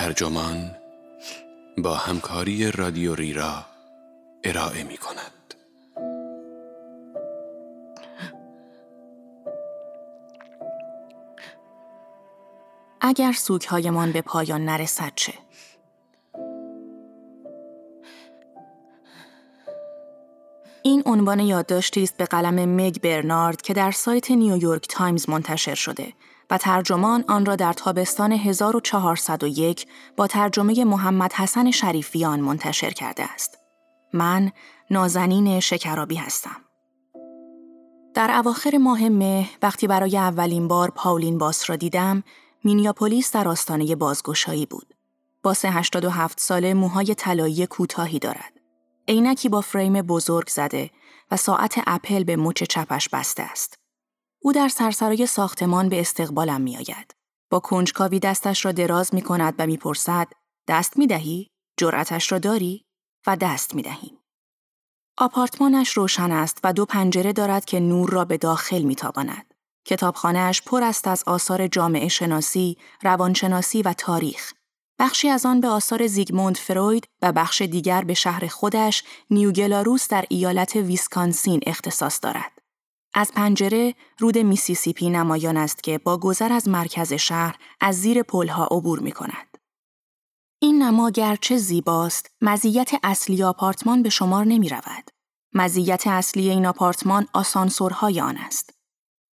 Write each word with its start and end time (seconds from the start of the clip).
ترجمان 0.00 0.76
با 1.78 1.94
همکاری 1.94 2.70
رادیو 2.70 3.14
ریرا 3.14 3.64
ارائه 4.44 4.82
می 4.82 4.96
کند. 4.96 5.54
اگر 13.00 13.32
سوگهایمان 13.32 14.12
به 14.12 14.22
پایان 14.22 14.64
نرسد 14.64 15.12
چه؟ 15.16 15.34
این 20.82 21.02
عنوان 21.06 21.40
یادداشتی 21.40 22.02
است 22.02 22.16
به 22.16 22.24
قلم 22.24 22.68
مگ 22.68 23.00
برنارد 23.00 23.62
که 23.62 23.74
در 23.74 23.90
سایت 23.90 24.30
نیویورک 24.30 24.88
تایمز 24.88 25.28
منتشر 25.28 25.74
شده 25.74 26.12
و 26.50 26.58
ترجمان 26.58 27.24
آن 27.28 27.46
را 27.46 27.56
در 27.56 27.72
تابستان 27.72 28.32
1401 28.32 29.86
با 30.16 30.26
ترجمه 30.26 30.84
محمد 30.84 31.32
حسن 31.32 31.70
شریفیان 31.70 32.40
منتشر 32.40 32.90
کرده 32.90 33.32
است. 33.32 33.58
من 34.12 34.52
نازنین 34.90 35.60
شکرابی 35.60 36.16
هستم. 36.16 36.56
در 38.14 38.30
اواخر 38.30 38.76
ماه 38.76 39.08
مه 39.08 39.48
وقتی 39.62 39.86
برای 39.86 40.18
اولین 40.18 40.68
بار 40.68 40.90
پاولین 40.90 41.38
باس 41.38 41.70
را 41.70 41.76
دیدم، 41.76 42.22
مینیاپولیس 42.64 43.32
در 43.32 43.48
آستانه 43.48 43.96
بازگشایی 43.96 44.66
بود. 44.66 44.94
باس 45.42 45.64
87 45.64 46.40
ساله 46.40 46.74
موهای 46.74 47.14
طلایی 47.14 47.66
کوتاهی 47.66 48.18
دارد. 48.18 48.52
عینکی 49.08 49.48
با 49.48 49.60
فریم 49.60 50.02
بزرگ 50.02 50.48
زده 50.48 50.90
و 51.30 51.36
ساعت 51.36 51.80
اپل 51.86 52.24
به 52.24 52.36
مچ 52.36 52.62
چپش 52.62 53.08
بسته 53.08 53.42
است. 53.42 53.79
او 54.42 54.52
در 54.52 54.68
سرسرای 54.68 55.26
ساختمان 55.26 55.88
به 55.88 56.00
استقبالم 56.00 56.60
می 56.60 56.76
آید. 56.76 57.14
با 57.50 57.60
کنجکاوی 57.60 58.18
دستش 58.18 58.64
را 58.64 58.72
دراز 58.72 59.14
می 59.14 59.22
کند 59.22 59.54
و 59.58 59.66
می‌پرسد 59.66 60.28
دست 60.68 60.96
می 60.96 61.06
دهی؟ 61.06 61.50
جرأتش 61.76 62.32
را 62.32 62.38
داری؟ 62.38 62.84
و 63.26 63.36
دست 63.36 63.74
می 63.74 63.82
دهیم. 63.82 64.18
آپارتمانش 65.18 65.92
روشن 65.92 66.32
است 66.32 66.60
و 66.64 66.72
دو 66.72 66.86
پنجره 66.86 67.32
دارد 67.32 67.64
که 67.64 67.80
نور 67.80 68.10
را 68.10 68.24
به 68.24 68.36
داخل 68.36 68.82
می 68.82 68.94
تاباند. 68.94 69.54
کتابخانهاش 69.84 70.62
پر 70.62 70.82
است 70.82 71.08
از 71.08 71.24
آثار 71.26 71.66
جامعه 71.66 72.08
شناسی، 72.08 72.76
روانشناسی 73.02 73.82
و 73.82 73.92
تاریخ 73.92 74.52
بخشی 74.98 75.28
از 75.28 75.46
آن 75.46 75.60
به 75.60 75.68
آثار 75.68 76.06
زیگموند 76.06 76.56
فروید 76.56 77.08
و 77.22 77.32
بخش 77.32 77.62
دیگر 77.62 78.04
به 78.04 78.14
شهر 78.14 78.46
خودش 78.46 79.04
نیوگلاروس 79.30 80.08
در 80.08 80.24
ایالت 80.28 80.76
ویسکانسین 80.76 81.60
اختصاص 81.66 82.18
دارد. 82.22 82.59
از 83.14 83.32
پنجره 83.32 83.94
رود 84.18 84.38
میسیسیپی 84.38 85.10
نمایان 85.10 85.56
است 85.56 85.82
که 85.82 85.98
با 85.98 86.18
گذر 86.18 86.52
از 86.52 86.68
مرکز 86.68 87.12
شهر 87.12 87.56
از 87.80 88.00
زیر 88.00 88.22
پلها 88.22 88.64
عبور 88.64 88.98
می 88.98 89.12
کند. 89.12 89.58
این 90.62 90.82
نما 90.82 91.10
گرچه 91.10 91.56
زیباست، 91.56 92.30
مزیت 92.40 92.90
اصلی 93.02 93.42
آپارتمان 93.42 94.02
به 94.02 94.08
شمار 94.08 94.44
نمی 94.44 94.68
رود. 94.68 95.10
مزیت 95.54 96.06
اصلی 96.06 96.50
این 96.50 96.66
آپارتمان 96.66 97.28
آسانسورهای 97.32 98.20
آن 98.20 98.36
است. 98.36 98.74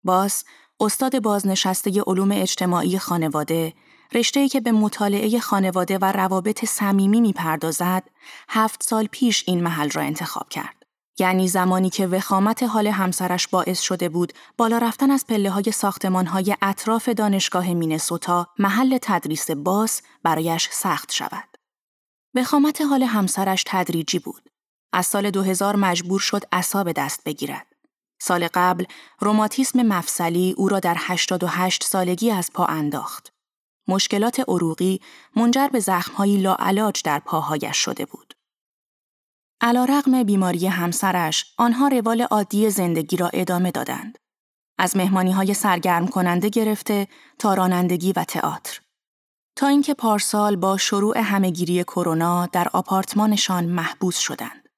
باز، 0.05 0.45
استاد 0.81 1.23
بازنشسته 1.23 2.03
علوم 2.07 2.33
اجتماعی 2.33 2.99
خانواده 2.99 3.73
رشته‌ای 4.13 4.49
که 4.49 4.61
به 4.61 4.73
مطالعه 4.73 5.39
خانواده 5.39 5.99
و 5.99 6.05
روابط 6.05 6.65
صمیمی 6.65 7.21
می‌پردازد، 7.21 8.11
هفت 8.49 8.83
سال 8.83 9.07
پیش 9.07 9.45
این 9.47 9.63
محل 9.63 9.91
را 9.91 10.03
انتخاب 10.03 10.49
کرد. 10.49 10.84
یعنی 11.19 11.49
زمانی 11.49 11.91
که 11.91 12.07
وخامت 12.07 12.63
حال 12.63 12.87
همسرش 12.87 13.49
باعث 13.49 13.81
شده 13.81 14.09
بود 14.09 14.33
بالا 14.57 14.79
رفتن 14.79 15.11
از 15.11 15.27
پله 15.27 15.51
های 15.51 15.73
ساختمان 15.73 16.27
های 16.27 16.57
اطراف 16.63 17.09
دانشگاه 17.09 17.75
مینسوتا 17.75 18.49
محل 18.59 18.99
تدریس 19.03 19.51
باس 19.51 20.03
برایش 20.23 20.69
سخت 20.73 21.13
شود. 21.13 21.49
وخامت 22.35 22.81
حال 22.81 23.03
همسرش 23.03 23.65
تدریجی 23.67 24.19
بود. 24.19 24.51
از 24.93 25.07
سال 25.07 25.31
2000 25.31 25.77
مجبور 25.77 26.21
شد 26.21 26.43
اصاب 26.53 26.93
دست 26.93 27.25
بگیرد. 27.25 27.67
سال 28.21 28.49
قبل 28.55 28.85
روماتیسم 29.21 29.83
مفصلی 29.83 30.55
او 30.57 30.69
را 30.69 30.81
در 30.81 30.97
88 30.99 31.85
سالگی 31.85 32.31
از 32.31 32.51
پا 32.53 32.65
انداخت. 32.65 33.33
مشکلات 33.89 34.41
عروقی 34.49 35.01
منجر 35.37 35.69
به 35.69 35.81
زخمهایی 35.81 36.37
لاعلاج 36.37 37.03
در 37.03 37.19
پاهایش 37.19 37.77
شده 37.77 38.05
بود. 38.07 38.34
علا 39.67 39.85
رقم 39.85 40.23
بیماری 40.23 40.67
همسرش، 40.67 41.55
آنها 41.59 41.89
روال 41.89 42.23
عادی 42.23 42.71
زندگی 42.71 43.17
را 43.17 43.29
ادامه 43.29 43.71
دادند. 43.71 44.19
از 44.79 44.97
مهمانی 44.97 45.33
های 45.33 45.55
سرگرم 45.55 46.09
کننده 46.09 46.49
گرفته 46.49 47.09
تا 47.39 47.55
رانندگی 47.55 48.13
و 48.13 48.25
تئاتر. 48.25 48.81
تا 49.57 49.67
اینکه 49.67 49.95
پارسال 49.95 50.57
با 50.57 50.77
شروع 50.77 51.19
همهگیری 51.19 51.85
کرونا 51.85 52.47
در 52.47 52.69
آپارتمانشان 52.73 53.65
محبوس 53.65 54.19
شدند. 54.19 54.69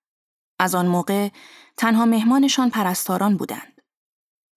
از 0.58 0.74
آن 0.74 0.86
موقع 0.86 1.28
تنها 1.76 2.04
مهمانشان 2.04 2.70
پرستاران 2.70 3.36
بودند. 3.36 3.80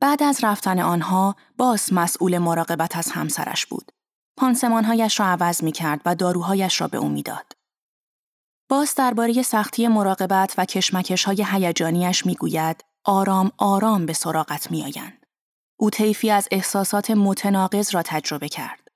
بعد 0.01 0.23
از 0.23 0.44
رفتن 0.44 0.79
آنها 0.79 1.35
باز 1.57 1.94
مسئول 1.94 2.38
مراقبت 2.38 2.97
از 2.97 3.11
همسرش 3.11 3.66
بود. 3.66 3.91
پانسمانهایش 4.38 5.19
را 5.19 5.25
عوض 5.25 5.63
می 5.63 5.72
کرد 5.72 6.01
و 6.06 6.16
داروهایش 6.16 6.81
را 6.81 6.88
به 6.88 6.97
او 6.97 7.09
می‌داد. 7.09 7.59
باز 8.72 8.96
درباره 8.96 9.41
سختی 9.41 9.88
مراقبت 9.88 10.56
و 10.57 10.66
کشمکش 10.66 11.24
های 11.24 11.46
هیجانیش 11.52 12.25
می 12.25 12.35
گوید 12.35 12.84
آرام 13.06 13.52
آرام 13.57 14.06
به 14.06 14.13
سراغت 14.13 14.72
می 14.72 14.84
آیند. 14.84 15.25
او 15.80 15.90
طیفی 15.90 16.31
از 16.31 16.47
احساسات 16.52 17.12
متناقض 17.12 17.96
را 17.96 18.02
تجربه 18.06 18.50
کرد. 18.50 18.88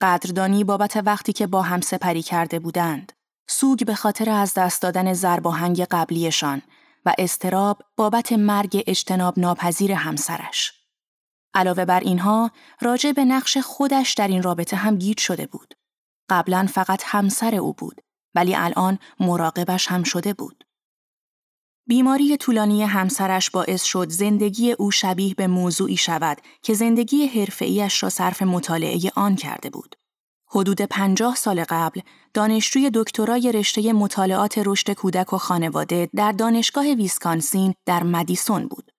قدردانی 0.00 0.64
بابت 0.64 1.02
وقتی 1.06 1.32
که 1.32 1.46
با 1.46 1.62
هم 1.62 1.80
سپری 1.80 2.22
کرده 2.22 2.58
بودند. 2.58 3.12
سوگ 3.48 3.84
به 3.84 3.94
خاطر 3.94 4.30
از 4.30 4.54
دست 4.54 4.82
دادن 4.82 5.12
زرباهنگ 5.12 5.84
قبلیشان 5.84 6.62
و 7.06 7.14
استراب 7.18 7.82
بابت 7.96 8.32
مرگ 8.32 8.84
اجتناب 8.86 9.38
ناپذیر 9.38 9.92
همسرش. 9.92 10.72
علاوه 11.54 11.84
بر 11.84 12.00
اینها 12.00 12.50
راجع 12.80 13.12
به 13.12 13.24
نقش 13.24 13.58
خودش 13.58 14.14
در 14.14 14.28
این 14.28 14.42
رابطه 14.42 14.76
هم 14.76 14.96
گیج 14.96 15.20
شده 15.20 15.46
بود. 15.46 15.74
قبلا 16.30 16.68
فقط 16.72 17.02
همسر 17.06 17.54
او 17.54 17.72
بود 17.72 18.07
ولی 18.38 18.54
الان 18.54 18.98
مراقبش 19.20 19.86
هم 19.86 20.02
شده 20.02 20.32
بود. 20.32 20.64
بیماری 21.86 22.36
طولانی 22.36 22.82
همسرش 22.84 23.50
باعث 23.50 23.82
شد 23.82 24.08
زندگی 24.10 24.72
او 24.72 24.90
شبیه 24.90 25.34
به 25.34 25.46
موضوعی 25.46 25.96
شود 25.96 26.38
که 26.62 26.74
زندگی 26.74 27.26
حرفه‌ایش 27.26 28.02
را 28.02 28.08
صرف 28.08 28.42
مطالعه 28.42 29.00
آن 29.14 29.36
کرده 29.36 29.70
بود. 29.70 29.96
حدود 30.50 30.82
پنجاه 30.82 31.34
سال 31.34 31.64
قبل 31.68 32.00
دانشجوی 32.34 32.90
دکترای 32.94 33.52
رشته 33.52 33.92
مطالعات 33.92 34.58
رشد 34.66 34.92
کودک 34.92 35.32
و 35.32 35.38
خانواده 35.38 36.08
در 36.16 36.32
دانشگاه 36.32 36.86
ویسکانسین 36.94 37.74
در 37.86 38.02
مدیسون 38.02 38.68
بود. 38.68 38.90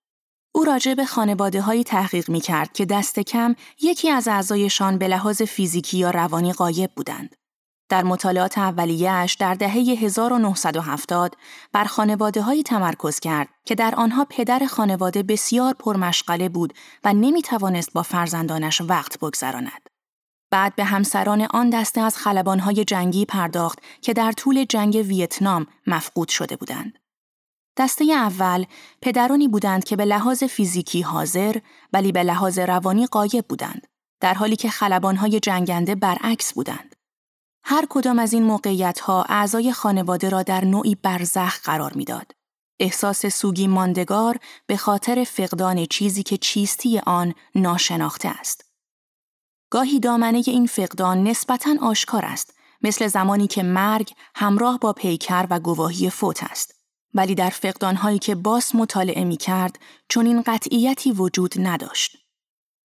او 0.56 0.63
راجع 0.63 0.94
به 0.94 1.06
خانواده 1.06 1.61
هایی 1.61 1.83
تحقیق 1.83 2.29
می 2.29 2.41
کرد 2.41 2.73
که 2.73 2.85
دست 2.85 3.19
کم 3.19 3.56
یکی 3.81 4.09
از 4.09 4.27
اعضایشان 4.27 4.97
به 4.97 5.07
لحاظ 5.07 5.41
فیزیکی 5.41 5.97
یا 5.97 6.11
روانی 6.11 6.53
قایب 6.53 6.91
بودند. 6.95 7.35
در 7.89 8.03
مطالعات 8.03 8.57
اولیه‌اش 8.57 9.33
در 9.33 9.53
دهه 9.53 9.73
1970 9.73 11.35
بر 11.73 11.83
خانواده 11.83 12.41
هایی 12.41 12.63
تمرکز 12.63 13.19
کرد 13.19 13.47
که 13.66 13.75
در 13.75 13.95
آنها 13.95 14.25
پدر 14.29 14.66
خانواده 14.66 15.23
بسیار 15.23 15.73
پرمشغله 15.73 16.50
بود 16.50 16.73
و 17.03 17.13
نمی 17.13 17.41
توانست 17.41 17.94
با 17.94 18.03
فرزندانش 18.03 18.81
وقت 18.81 19.19
بگذراند. 19.19 19.89
بعد 20.51 20.75
به 20.75 20.83
همسران 20.83 21.41
آن 21.41 21.69
دسته 21.69 22.01
از 22.01 22.17
خلبانهای 22.17 22.85
جنگی 22.85 23.25
پرداخت 23.25 23.79
که 24.01 24.13
در 24.13 24.31
طول 24.31 24.66
جنگ 24.66 24.95
ویتنام 25.07 25.68
مفقود 25.88 26.30
شده 26.30 26.56
بودند. 26.56 27.00
دسته 27.77 28.06
اول 28.06 28.65
پدرانی 29.01 29.47
بودند 29.47 29.83
که 29.83 29.95
به 29.95 30.06
لحاظ 30.06 30.44
فیزیکی 30.44 31.01
حاضر 31.01 31.56
ولی 31.94 32.12
به 32.12 32.24
لحاظ 32.24 32.59
روانی 32.59 33.06
قایب 33.06 33.45
بودند 33.47 33.88
در 34.19 34.33
حالی 34.33 34.56
که 34.56 34.69
خلبانهای 34.69 35.39
جنگنده 35.39 35.95
برعکس 35.95 36.53
بودند. 36.53 36.88
هر 37.63 37.85
کدام 37.89 38.19
از 38.19 38.33
این 38.33 38.44
موقعیت 38.44 39.00
ها 39.00 39.23
اعضای 39.29 39.73
خانواده 39.73 40.29
را 40.29 40.44
در 40.44 40.65
نوعی 40.65 40.95
برزخ 40.95 41.59
قرار 41.59 41.94
می‌داد. 41.94 42.31
احساس 42.79 43.25
سوگی 43.25 43.67
ماندگار 43.67 44.39
به 44.67 44.77
خاطر 44.77 45.23
فقدان 45.23 45.85
چیزی 45.85 46.23
که 46.23 46.38
چیستی 46.38 47.00
آن 47.00 47.33
ناشناخته 47.56 48.29
است. 48.29 48.65
گاهی 49.69 50.00
دامنه 50.00 50.44
این 50.47 50.67
فقدان 50.67 51.23
نسبتاً 51.23 51.75
آشکار 51.81 52.25
است، 52.25 52.53
مثل 52.81 53.07
زمانی 53.07 53.47
که 53.47 53.63
مرگ 53.63 54.13
همراه 54.35 54.79
با 54.79 54.94
پیکر 54.94 55.47
و 55.50 55.59
گواهی 55.59 56.09
فوت 56.09 56.44
است. 56.44 56.75
ولی 57.13 57.35
در 57.35 57.50
فقدانهایی 57.50 58.19
که 58.19 58.35
باس 58.35 58.75
مطالعه 58.75 59.23
می 59.23 59.38
کرد 59.38 59.79
چون 60.09 60.25
این 60.25 60.41
قطعیتی 60.41 61.11
وجود 61.11 61.53
نداشت. 61.57 62.17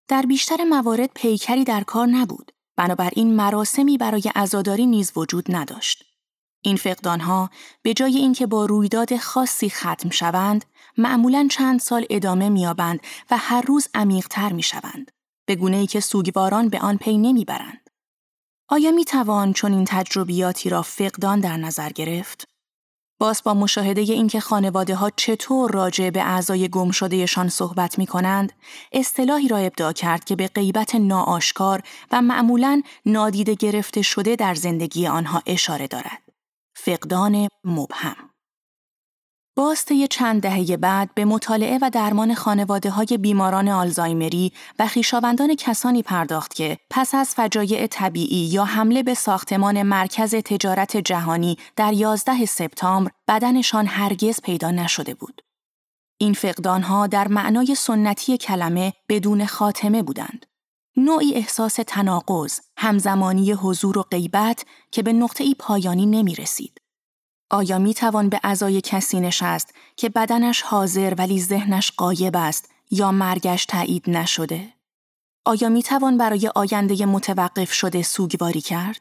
در 0.08 0.22
بیشتر 0.22 0.64
موارد 0.64 1.10
پیکری 1.14 1.64
در 1.64 1.82
کار 1.82 2.06
نبود. 2.06 2.52
بنابراین 2.76 3.36
مراسمی 3.36 3.98
برای 3.98 4.22
عزاداری 4.34 4.86
نیز 4.86 5.12
وجود 5.16 5.44
نداشت. 5.48 6.04
این 6.62 6.76
فقدانها 6.76 7.50
به 7.82 7.94
جای 7.94 8.16
اینکه 8.16 8.46
با 8.46 8.66
رویداد 8.66 9.16
خاصی 9.16 9.70
ختم 9.70 10.10
شوند، 10.10 10.64
معمولا 10.98 11.48
چند 11.50 11.80
سال 11.80 12.06
ادامه 12.10 12.48
میابند 12.48 13.00
و 13.30 13.36
هر 13.38 13.60
روز 13.60 13.88
عمیقتر 13.94 14.52
می‌شوند. 14.52 15.10
به 15.46 15.56
گونه 15.56 15.76
ای 15.76 15.86
که 15.86 16.00
سوگواران 16.00 16.68
به 16.68 16.80
آن 16.80 16.96
پی 16.96 17.18
نمی‌برند. 17.18 17.90
آیا 18.68 18.90
می 18.90 19.04
توان 19.04 19.52
چون 19.52 19.72
این 19.72 19.84
تجربیاتی 19.84 20.68
را 20.68 20.82
فقدان 20.82 21.40
در 21.40 21.56
نظر 21.56 21.88
گرفت؟ 21.88 22.53
باز 23.18 23.42
با 23.44 23.54
مشاهده 23.54 24.00
اینکه 24.00 24.40
خانواده 24.40 24.94
ها 24.94 25.10
چطور 25.16 25.70
راجع 25.70 26.10
به 26.10 26.22
اعضای 26.22 26.68
گم 26.68 26.90
شدهشان 26.90 27.48
صحبت 27.48 27.98
می 27.98 28.06
کنند، 28.06 28.52
اصطلاحی 28.92 29.48
را 29.48 29.56
ابداع 29.56 29.92
کرد 29.92 30.24
که 30.24 30.36
به 30.36 30.48
غیبت 30.48 30.94
ناآشکار 30.94 31.82
و 32.12 32.22
معمولا 32.22 32.82
نادیده 33.06 33.54
گرفته 33.54 34.02
شده 34.02 34.36
در 34.36 34.54
زندگی 34.54 35.06
آنها 35.06 35.42
اشاره 35.46 35.86
دارد. 35.86 36.22
فقدان 36.76 37.48
مبهم 37.64 38.33
باسته 39.56 40.06
چند 40.06 40.42
دهه 40.42 40.76
بعد 40.76 41.14
به 41.14 41.24
مطالعه 41.24 41.78
و 41.82 41.90
درمان 41.90 42.34
خانواده 42.34 42.90
های 42.90 43.18
بیماران 43.20 43.68
آلزایمری 43.68 44.52
و 44.78 44.86
خیشاوندان 44.86 45.54
کسانی 45.54 46.02
پرداخت 46.02 46.54
که 46.54 46.78
پس 46.90 47.14
از 47.14 47.34
فجایع 47.34 47.86
طبیعی 47.86 48.46
یا 48.46 48.64
حمله 48.64 49.02
به 49.02 49.14
ساختمان 49.14 49.82
مرکز 49.82 50.34
تجارت 50.34 50.96
جهانی 50.96 51.58
در 51.76 51.92
11 51.92 52.44
سپتامبر 52.44 53.10
بدنشان 53.28 53.86
هرگز 53.86 54.40
پیدا 54.40 54.70
نشده 54.70 55.14
بود. 55.14 55.42
این 56.18 56.34
فقدانها 56.34 57.06
در 57.06 57.28
معنای 57.28 57.74
سنتی 57.74 58.38
کلمه 58.38 58.92
بدون 59.08 59.46
خاتمه 59.46 60.02
بودند. 60.02 60.46
نوعی 60.96 61.34
احساس 61.34 61.78
تناقض، 61.86 62.60
همزمانی 62.76 63.52
حضور 63.52 63.98
و 63.98 64.02
غیبت 64.02 64.64
که 64.90 65.02
به 65.02 65.12
نقطه 65.12 65.44
ای 65.44 65.54
پایانی 65.58 66.06
نمی 66.06 66.34
رسید. 66.34 66.83
آیا 67.50 67.78
می 67.78 67.94
توان 67.94 68.28
به 68.28 68.40
اعضای 68.44 68.80
کسی 68.80 69.20
نشست 69.20 69.74
که 69.96 70.08
بدنش 70.08 70.62
حاضر 70.62 71.14
ولی 71.18 71.40
ذهنش 71.40 71.92
قایب 71.96 72.36
است 72.36 72.70
یا 72.90 73.12
مرگش 73.12 73.66
تایید 73.66 74.10
نشده؟ 74.10 74.68
آیا 75.44 75.68
می 75.68 75.82
توان 75.82 76.18
برای 76.18 76.50
آینده 76.54 77.06
متوقف 77.06 77.72
شده 77.72 78.02
سوگواری 78.02 78.60
کرد؟ 78.60 79.00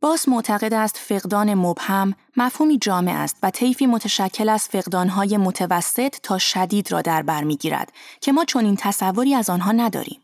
باس 0.00 0.28
معتقد 0.28 0.74
است 0.74 0.96
فقدان 0.96 1.54
مبهم 1.54 2.14
مفهومی 2.36 2.78
جامع 2.78 3.12
است 3.12 3.36
و 3.42 3.50
طیفی 3.50 3.86
متشکل 3.86 4.48
از 4.48 4.68
فقدانهای 4.68 5.36
متوسط 5.36 6.16
تا 6.22 6.38
شدید 6.38 6.92
را 6.92 7.02
در 7.02 7.22
بر 7.22 7.44
می‌گیرد 7.44 7.92
که 8.20 8.32
ما 8.32 8.44
چنین 8.44 8.76
تصوری 8.76 9.34
از 9.34 9.50
آنها 9.50 9.72
نداریم. 9.72 10.20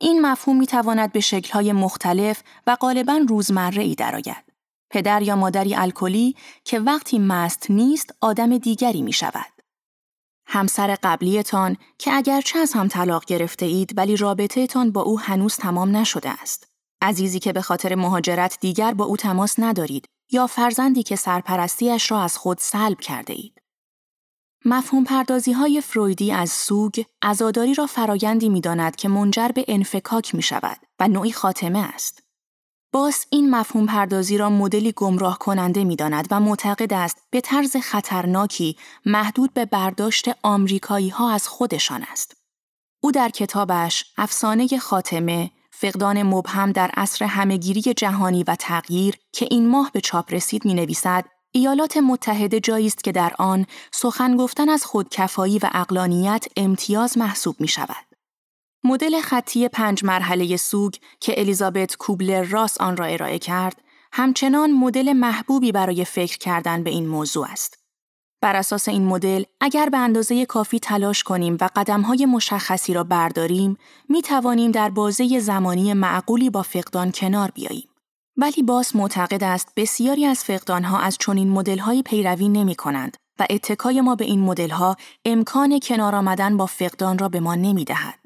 این 0.00 0.26
مفهوم 0.26 0.58
می 0.58 0.66
تواند 0.66 1.12
به 1.12 1.20
شکلهای 1.20 1.72
مختلف 1.72 2.42
و 2.66 2.76
غالبا 2.76 3.20
روزمره 3.28 3.82
ای 3.82 3.94
درآید. 3.94 4.53
پدر 4.94 5.22
یا 5.22 5.36
مادری 5.36 5.74
الکلی 5.74 6.36
که 6.64 6.80
وقتی 6.80 7.18
مست 7.18 7.70
نیست 7.70 8.14
آدم 8.20 8.58
دیگری 8.58 9.02
می 9.02 9.12
شود. 9.12 9.52
همسر 10.46 10.98
قبلیتان 11.02 11.76
که 11.98 12.12
اگرچه 12.14 12.58
از 12.58 12.72
هم 12.72 12.88
طلاق 12.88 13.24
گرفته 13.24 13.66
اید 13.66 13.98
ولی 13.98 14.16
رابطهتان 14.16 14.92
با 14.92 15.02
او 15.02 15.20
هنوز 15.20 15.56
تمام 15.56 15.96
نشده 15.96 16.30
است. 16.42 16.68
عزیزی 17.02 17.38
که 17.38 17.52
به 17.52 17.62
خاطر 17.62 17.94
مهاجرت 17.94 18.58
دیگر 18.60 18.94
با 18.94 19.04
او 19.04 19.16
تماس 19.16 19.54
ندارید 19.58 20.06
یا 20.32 20.46
فرزندی 20.46 21.02
که 21.02 21.16
سرپرستیش 21.16 22.10
را 22.10 22.20
از 22.20 22.36
خود 22.36 22.58
سلب 22.58 23.00
کرده 23.00 23.32
اید. 23.32 23.58
مفهوم 24.64 25.04
پردازی 25.04 25.52
های 25.52 25.80
فرویدی 25.80 26.32
از 26.32 26.50
سوگ 26.50 27.04
ازاداری 27.22 27.74
را 27.74 27.86
فرایندی 27.86 28.48
می 28.48 28.60
داند 28.60 28.96
که 28.96 29.08
منجر 29.08 29.48
به 29.48 29.64
انفکاک 29.68 30.34
می 30.34 30.42
شود 30.42 30.76
و 31.00 31.08
نوعی 31.08 31.32
خاتمه 31.32 31.78
است. 31.78 32.23
باس 32.94 33.26
این 33.30 33.50
مفهوم 33.50 33.86
پردازی 33.86 34.38
را 34.38 34.50
مدلی 34.50 34.92
گمراه 34.92 35.38
کننده 35.38 35.84
می 35.84 35.96
داند 35.96 36.28
و 36.30 36.40
معتقد 36.40 36.92
است 36.92 37.18
به 37.30 37.40
طرز 37.40 37.76
خطرناکی 37.76 38.76
محدود 39.06 39.54
به 39.54 39.64
برداشت 39.64 40.30
آمریکایی 40.42 41.08
ها 41.08 41.30
از 41.30 41.48
خودشان 41.48 42.04
است. 42.12 42.36
او 43.02 43.12
در 43.12 43.28
کتابش 43.28 44.04
افسانه 44.16 44.78
خاتمه 44.78 45.50
فقدان 45.70 46.22
مبهم 46.22 46.72
در 46.72 46.90
عصر 46.96 47.24
همهگیری 47.24 47.80
جهانی 47.80 48.44
و 48.44 48.56
تغییر 48.58 49.14
که 49.32 49.48
این 49.50 49.68
ماه 49.68 49.90
به 49.92 50.00
چاپ 50.00 50.34
رسید 50.34 50.64
می 50.64 50.74
نویسد 50.74 51.24
ایالات 51.52 51.96
متحده 51.96 52.60
جایی 52.60 52.86
است 52.86 53.04
که 53.04 53.12
در 53.12 53.32
آن 53.38 53.66
سخن 53.92 54.36
گفتن 54.36 54.68
از 54.68 54.84
خودکفایی 54.84 55.58
و 55.58 55.70
اقلانیت 55.72 56.44
امتیاز 56.56 57.18
محسوب 57.18 57.56
می 57.58 57.68
شود. 57.68 58.13
مدل 58.86 59.20
خطی 59.20 59.68
پنج 59.68 60.04
مرحله 60.04 60.56
سوگ 60.56 60.94
که 61.20 61.40
الیزابت 61.40 61.96
کوبلر 61.96 62.42
راس 62.42 62.80
آن 62.80 62.96
را 62.96 63.04
ارائه 63.04 63.38
کرد، 63.38 63.80
همچنان 64.12 64.72
مدل 64.72 65.12
محبوبی 65.12 65.72
برای 65.72 66.04
فکر 66.04 66.38
کردن 66.38 66.82
به 66.82 66.90
این 66.90 67.08
موضوع 67.08 67.46
است. 67.50 67.78
بر 68.40 68.56
اساس 68.56 68.88
این 68.88 69.04
مدل، 69.04 69.44
اگر 69.60 69.88
به 69.88 69.98
اندازه 69.98 70.46
کافی 70.46 70.78
تلاش 70.78 71.22
کنیم 71.22 71.56
و 71.60 71.68
قدمهای 71.76 72.26
مشخصی 72.26 72.94
را 72.94 73.04
برداریم، 73.04 73.76
می 74.08 74.22
توانیم 74.22 74.70
در 74.70 74.90
بازه 74.90 75.38
زمانی 75.38 75.92
معقولی 75.92 76.50
با 76.50 76.62
فقدان 76.62 77.12
کنار 77.12 77.50
بیاییم. 77.50 77.88
ولی 78.36 78.62
باس 78.62 78.96
معتقد 78.96 79.44
است 79.44 79.68
بسیاری 79.76 80.26
از 80.26 80.44
فقدانها 80.44 80.98
از 80.98 81.18
چنین 81.20 81.50
مدلهایی 81.50 82.02
پیروی 82.02 82.48
نمی 82.48 82.74
کنند 82.74 83.16
و 83.38 83.46
اتکای 83.50 84.00
ما 84.00 84.14
به 84.14 84.24
این 84.24 84.40
مدلها 84.40 84.96
امکان 85.24 85.78
کنار 85.78 86.14
آمدن 86.14 86.56
با 86.56 86.66
فقدان 86.66 87.18
را 87.18 87.28
به 87.28 87.40
ما 87.40 87.54
نمی 87.54 87.84
دهد. 87.84 88.23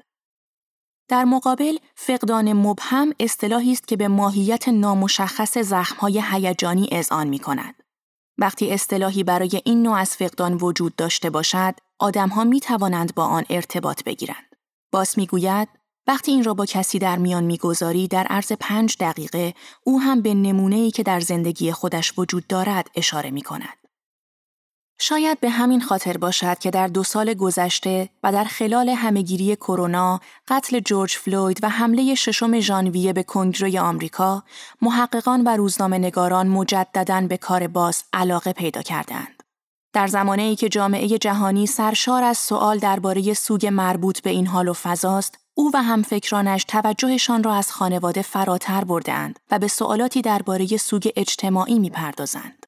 در 1.09 1.25
مقابل 1.25 1.77
فقدان 1.95 2.53
مبهم 2.53 3.13
اصطلاحی 3.19 3.71
است 3.71 3.87
که 3.87 3.97
به 3.97 4.07
ماهیت 4.07 4.69
نامشخص 4.69 5.57
زخمهای 5.57 6.23
هیجانی 6.31 6.89
اذعان 6.91 7.27
می 7.27 7.39
کند. 7.39 7.75
وقتی 8.37 8.71
اصطلاحی 8.71 9.23
برای 9.23 9.61
این 9.65 9.83
نوع 9.83 9.97
از 9.97 10.15
فقدان 10.15 10.53
وجود 10.53 10.95
داشته 10.95 11.29
باشد، 11.29 11.75
آدمها 11.99 12.43
می 12.43 12.59
توانند 12.59 13.15
با 13.15 13.25
آن 13.25 13.45
ارتباط 13.49 14.03
بگیرند. 14.03 14.55
باس 14.91 15.17
می 15.17 15.27
گوید، 15.27 15.67
وقتی 16.07 16.31
این 16.31 16.43
را 16.43 16.53
با 16.53 16.65
کسی 16.65 16.99
در 16.99 17.17
میان 17.17 17.43
می‌گذاری 17.43 18.07
در 18.07 18.23
عرض 18.23 18.51
پنج 18.59 18.95
دقیقه 18.99 19.53
او 19.83 20.01
هم 20.01 20.21
به 20.21 20.33
نمونه‌ای 20.33 20.91
که 20.91 21.03
در 21.03 21.19
زندگی 21.19 21.71
خودش 21.71 22.13
وجود 22.17 22.47
دارد 22.47 22.89
اشاره 22.95 23.31
می 23.31 23.41
کند. 23.41 23.78
شاید 25.01 25.39
به 25.39 25.49
همین 25.49 25.81
خاطر 25.81 26.17
باشد 26.17 26.59
که 26.59 26.71
در 26.71 26.87
دو 26.87 27.03
سال 27.03 27.33
گذشته 27.33 28.09
و 28.23 28.31
در 28.31 28.43
خلال 28.43 28.89
همهگیری 28.89 29.55
کرونا، 29.55 30.19
قتل 30.47 30.79
جورج 30.79 31.11
فلوید 31.11 31.63
و 31.63 31.69
حمله 31.69 32.15
ششم 32.15 32.59
ژانویه 32.59 33.13
به 33.13 33.23
کنگره 33.23 33.81
آمریکا، 33.81 34.43
محققان 34.81 35.43
و 35.43 35.49
روزنامه 35.49 35.97
نگاران 35.97 36.47
مجددا 36.47 37.21
به 37.21 37.37
کار 37.37 37.67
باز 37.67 38.03
علاقه 38.13 38.53
پیدا 38.53 38.81
کردند. 38.81 39.43
در 39.93 40.07
زمانه 40.07 40.41
ای 40.41 40.55
که 40.55 40.69
جامعه 40.69 41.07
جهانی 41.07 41.67
سرشار 41.67 42.23
از 42.23 42.37
سوال 42.37 42.77
درباره 42.77 43.33
سوگ 43.33 43.67
مربوط 43.67 44.21
به 44.21 44.29
این 44.29 44.47
حال 44.47 44.67
و 44.67 44.73
فضاست، 44.73 45.37
او 45.53 45.71
و 45.73 45.83
همفکرانش 45.83 46.63
توجهشان 46.63 47.43
را 47.43 47.53
از 47.53 47.71
خانواده 47.71 48.21
فراتر 48.21 48.83
بردهاند 48.83 49.39
و 49.51 49.59
به 49.59 49.67
سوالاتی 49.67 50.21
درباره 50.21 50.77
سوگ 50.77 51.09
اجتماعی 51.15 51.79
می‌پردازند. 51.79 52.58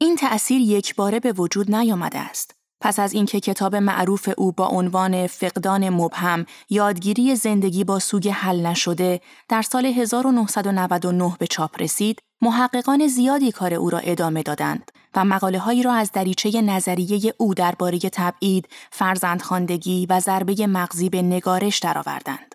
این 0.00 0.16
تأثیر 0.16 0.60
یک 0.60 0.94
باره 0.94 1.20
به 1.20 1.32
وجود 1.32 1.74
نیامده 1.74 2.18
است. 2.18 2.54
پس 2.80 2.98
از 2.98 3.12
اینکه 3.12 3.40
کتاب 3.40 3.76
معروف 3.76 4.28
او 4.36 4.52
با 4.52 4.66
عنوان 4.66 5.26
فقدان 5.26 5.88
مبهم 5.88 6.46
یادگیری 6.70 7.36
زندگی 7.36 7.84
با 7.84 7.98
سوگ 7.98 8.28
حل 8.28 8.66
نشده 8.66 9.20
در 9.48 9.62
سال 9.62 9.86
1999 9.86 11.36
به 11.38 11.46
چاپ 11.46 11.82
رسید، 11.82 12.18
محققان 12.42 13.06
زیادی 13.06 13.52
کار 13.52 13.74
او 13.74 13.90
را 13.90 13.98
ادامه 13.98 14.42
دادند 14.42 14.92
و 15.14 15.24
مقاله 15.24 15.58
هایی 15.58 15.82
را 15.82 15.92
از 15.92 16.12
دریچه 16.12 16.62
نظریه 16.62 17.34
او 17.38 17.54
درباره 17.54 17.98
تبعید، 17.98 18.68
فرزندخواندگی 18.90 20.06
و 20.06 20.20
ضربه 20.20 20.66
مغزی 20.66 21.08
به 21.08 21.22
نگارش 21.22 21.78
درآوردند. 21.78 22.54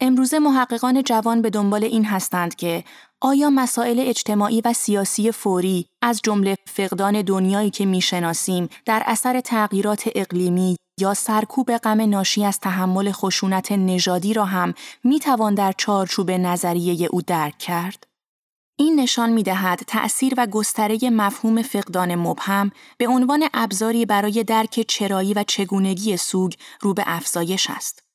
امروزه 0.00 0.38
محققان 0.38 1.02
جوان 1.02 1.42
به 1.42 1.50
دنبال 1.50 1.84
این 1.84 2.04
هستند 2.04 2.54
که 2.54 2.84
آیا 3.22 3.50
مسائل 3.50 4.00
اجتماعی 4.00 4.60
و 4.64 4.72
سیاسی 4.72 5.32
فوری 5.32 5.86
از 6.02 6.20
جمله 6.24 6.56
فقدان 6.66 7.22
دنیایی 7.22 7.70
که 7.70 7.86
می‌شناسیم 7.86 8.68
در 8.84 9.02
اثر 9.06 9.40
تغییرات 9.40 10.10
اقلیمی 10.14 10.76
یا 11.00 11.14
سرکوب 11.14 11.76
غم 11.76 12.00
ناشی 12.00 12.44
از 12.44 12.60
تحمل 12.60 13.12
خشونت 13.12 13.72
نژادی 13.72 14.34
را 14.34 14.44
هم 14.44 14.74
می‌توان 15.04 15.54
در 15.54 15.72
چارچوب 15.72 16.30
نظریه 16.30 17.08
او 17.10 17.22
درک 17.22 17.58
کرد؟ 17.58 18.06
این 18.78 19.00
نشان 19.00 19.30
می 19.30 19.42
دهد 19.42 19.78
تأثیر 19.86 20.34
و 20.36 20.46
گستره 20.46 21.10
مفهوم 21.10 21.62
فقدان 21.62 22.14
مبهم 22.14 22.70
به 22.98 23.08
عنوان 23.08 23.48
ابزاری 23.54 24.06
برای 24.06 24.44
درک 24.44 24.80
چرایی 24.88 25.34
و 25.34 25.44
چگونگی 25.48 26.16
سوگ 26.16 26.52
رو 26.80 26.94
به 26.94 27.02
افزایش 27.06 27.70
است. 27.70 28.09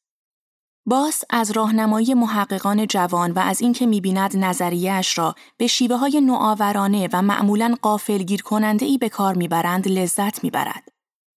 باس 0.88 1.24
از 1.30 1.52
راهنمایی 1.52 2.14
محققان 2.14 2.88
جوان 2.88 3.32
و 3.32 3.40
از 3.40 3.62
اینکه 3.62 3.86
می‌بیند 3.86 4.38
نظریهاش 4.38 5.18
را 5.18 5.36
به 5.58 5.68
شیوه 5.68 5.96
های 5.96 6.22
نوآورانه 6.22 7.10
و 7.14 7.22
معمولا 7.22 7.76
قافلگیر 7.82 8.42
کننده 8.42 8.86
ای 8.86 8.98
به 8.98 9.10
کار 9.10 9.36
می‌برند 9.36 9.88
لذت 9.88 10.44
می‌برد. 10.44 10.92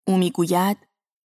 او 0.07 0.17
می‌گوید 0.17 0.77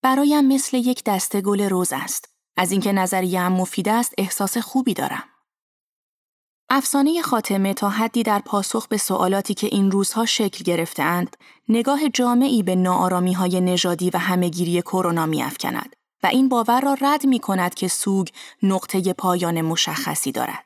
برایم 0.03 0.45
مثل 0.45 0.77
یک 0.77 1.05
دسته 1.05 1.41
گل 1.41 1.61
روز 1.61 1.93
است. 1.93 2.29
از 2.57 2.73
اینکه 2.73 2.93
نظریه 2.93 3.41
هم 3.41 3.53
مفید 3.53 3.89
است 3.89 4.15
احساس 4.19 4.59
خوبی 4.59 4.95
دارم. 4.95 5.25
افسانه 6.71 7.23
خاتمه 7.23 7.75
تا 7.75 7.89
حدی 7.89 8.23
در 8.23 8.39
پاسخ 8.39 8.89
به 8.89 8.97
سوالاتی 8.97 9.55
که 9.55 9.67
این 9.67 9.91
روزها 9.91 10.27
شکل 10.27 10.65
گرفتهاند، 10.65 11.37
نگاه 11.69 12.09
جامعی 12.09 12.63
به 12.63 12.75
ناآرامی 12.75 13.33
های 13.33 13.61
نژادی 13.61 14.11
و 14.11 14.19
همهگیری 14.19 14.83
کرونا 14.83 15.27
میافکند 15.27 15.97
و 16.23 16.27
این 16.27 16.49
باور 16.49 16.81
را 16.81 16.97
رد 17.01 17.27
می 17.27 17.39
کند 17.39 17.75
که 17.75 17.89
سوگ 17.89 18.29
نقطه 18.63 19.13
پایان 19.13 19.61
مشخصی 19.61 20.33
دارد. 20.33 20.65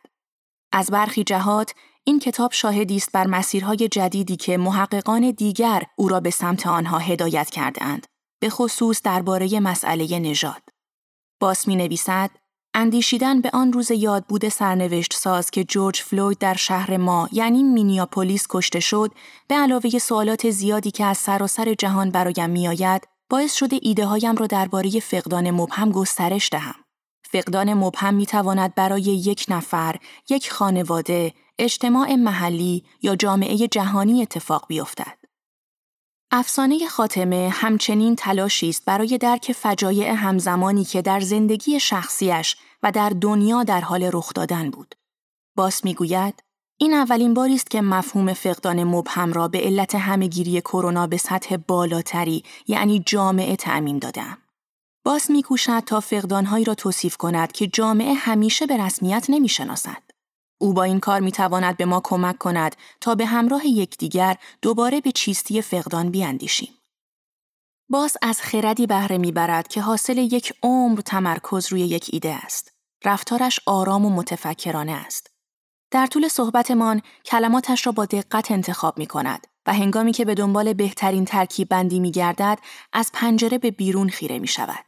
از 0.72 0.90
برخی 0.90 1.24
جهات 1.24 1.74
این 2.04 2.18
کتاب 2.18 2.52
شاهدی 2.52 2.96
است 2.96 3.12
بر 3.12 3.26
مسیرهای 3.26 3.88
جدیدی 3.88 4.36
که 4.36 4.56
محققان 4.56 5.30
دیگر 5.30 5.82
او 5.96 6.08
را 6.08 6.20
به 6.20 6.30
سمت 6.30 6.66
آنها 6.66 6.98
هدایت 6.98 7.50
کردهاند 7.50 8.06
به 8.40 8.50
خصوص 8.50 9.02
درباره 9.02 9.60
مسئله 9.60 10.18
نژاد 10.18 10.62
باس 11.40 11.68
می 11.68 11.76
نویسد 11.76 12.30
اندیشیدن 12.74 13.40
به 13.40 13.50
آن 13.52 13.72
روز 13.72 13.90
یاد 13.90 14.24
بود 14.24 14.48
سرنوشت 14.48 15.12
ساز 15.12 15.50
که 15.50 15.64
جورج 15.64 16.00
فلوید 16.00 16.38
در 16.38 16.54
شهر 16.54 16.96
ما 16.96 17.28
یعنی 17.32 17.62
مینیاپولیس 17.62 18.46
کشته 18.50 18.80
شد 18.80 19.10
به 19.48 19.54
علاوه 19.54 19.98
سوالات 19.98 20.50
زیادی 20.50 20.90
که 20.90 21.04
از 21.04 21.18
سراسر 21.18 21.74
جهان 21.74 22.10
برایم 22.10 22.50
میآید 22.50 23.08
باعث 23.30 23.54
شده 23.54 23.78
ایده 23.82 24.06
هایم 24.06 24.36
را 24.36 24.46
درباره 24.46 25.00
فقدان 25.00 25.50
مبهم 25.50 25.92
گسترش 25.92 26.48
دهم. 26.52 26.74
فقدان 27.32 27.74
مبهم 27.74 28.14
می 28.14 28.26
تواند 28.26 28.74
برای 28.74 29.02
یک 29.02 29.46
نفر، 29.48 29.96
یک 30.30 30.52
خانواده، 30.52 31.34
اجتماع 31.58 32.14
محلی 32.14 32.84
یا 33.02 33.16
جامعه 33.16 33.68
جهانی 33.68 34.22
اتفاق 34.22 34.66
بیفتد. 34.68 35.18
افسانه 36.30 36.88
خاتمه 36.88 37.48
همچنین 37.52 38.16
تلاشی 38.16 38.68
است 38.68 38.84
برای 38.84 39.18
درک 39.18 39.52
فجایع 39.52 40.12
همزمانی 40.12 40.84
که 40.84 41.02
در 41.02 41.20
زندگی 41.20 41.80
شخصیش 41.80 42.56
و 42.82 42.92
در 42.92 43.08
دنیا 43.08 43.62
در 43.62 43.80
حال 43.80 44.10
رخ 44.12 44.32
دادن 44.34 44.70
بود. 44.70 44.94
باس 45.56 45.84
می‌گوید 45.84 46.43
این 46.78 46.94
اولین 46.94 47.34
باری 47.34 47.54
است 47.54 47.70
که 47.70 47.80
مفهوم 47.80 48.32
فقدان 48.32 48.84
مبهم 48.84 49.32
را 49.32 49.48
به 49.48 49.58
علت 49.60 49.94
همهگیری 49.94 50.60
کرونا 50.60 51.06
به 51.06 51.16
سطح 51.16 51.56
بالاتری 51.56 52.44
یعنی 52.66 53.02
جامعه 53.06 53.56
تعمین 53.56 53.98
دادم. 53.98 54.38
باس 55.04 55.30
میکوشد 55.30 55.82
تا 55.86 56.00
فقدانهایی 56.00 56.64
را 56.64 56.74
توصیف 56.74 57.16
کند 57.16 57.52
که 57.52 57.66
جامعه 57.66 58.14
همیشه 58.14 58.66
به 58.66 58.76
رسمیت 58.76 59.26
نمی‌شناسد. 59.28 60.02
او 60.60 60.74
با 60.74 60.82
این 60.82 61.00
کار 61.00 61.20
می‌تواند 61.20 61.76
به 61.76 61.84
ما 61.84 62.00
کمک 62.04 62.38
کند 62.38 62.76
تا 63.00 63.14
به 63.14 63.26
همراه 63.26 63.66
یکدیگر 63.66 64.36
دوباره 64.62 65.00
به 65.00 65.12
چیستی 65.12 65.62
فقدان 65.62 66.10
بیاندیشیم. 66.10 66.74
باز 67.90 68.16
از 68.22 68.40
خردی 68.40 68.86
بهره 68.86 69.18
می‌برد 69.18 69.68
که 69.68 69.80
حاصل 69.80 70.18
یک 70.18 70.52
عمر 70.62 71.00
تمرکز 71.00 71.72
روی 71.72 71.80
یک 71.80 72.10
ایده 72.12 72.34
است. 72.34 72.72
رفتارش 73.04 73.60
آرام 73.66 74.04
و 74.04 74.10
متفکرانه 74.10 74.92
است. 74.92 75.33
در 75.90 76.06
طول 76.06 76.28
صحبتمان 76.28 77.02
کلماتش 77.24 77.86
را 77.86 77.92
با 77.92 78.04
دقت 78.04 78.50
انتخاب 78.50 78.98
می 78.98 79.06
کند 79.06 79.46
و 79.66 79.72
هنگامی 79.74 80.12
که 80.12 80.24
به 80.24 80.34
دنبال 80.34 80.72
بهترین 80.72 81.24
ترکیب 81.24 81.68
بندی 81.68 82.00
می 82.00 82.10
گردد 82.10 82.58
از 82.92 83.10
پنجره 83.12 83.58
به 83.58 83.70
بیرون 83.70 84.08
خیره 84.08 84.38
می 84.38 84.48
شود. 84.48 84.84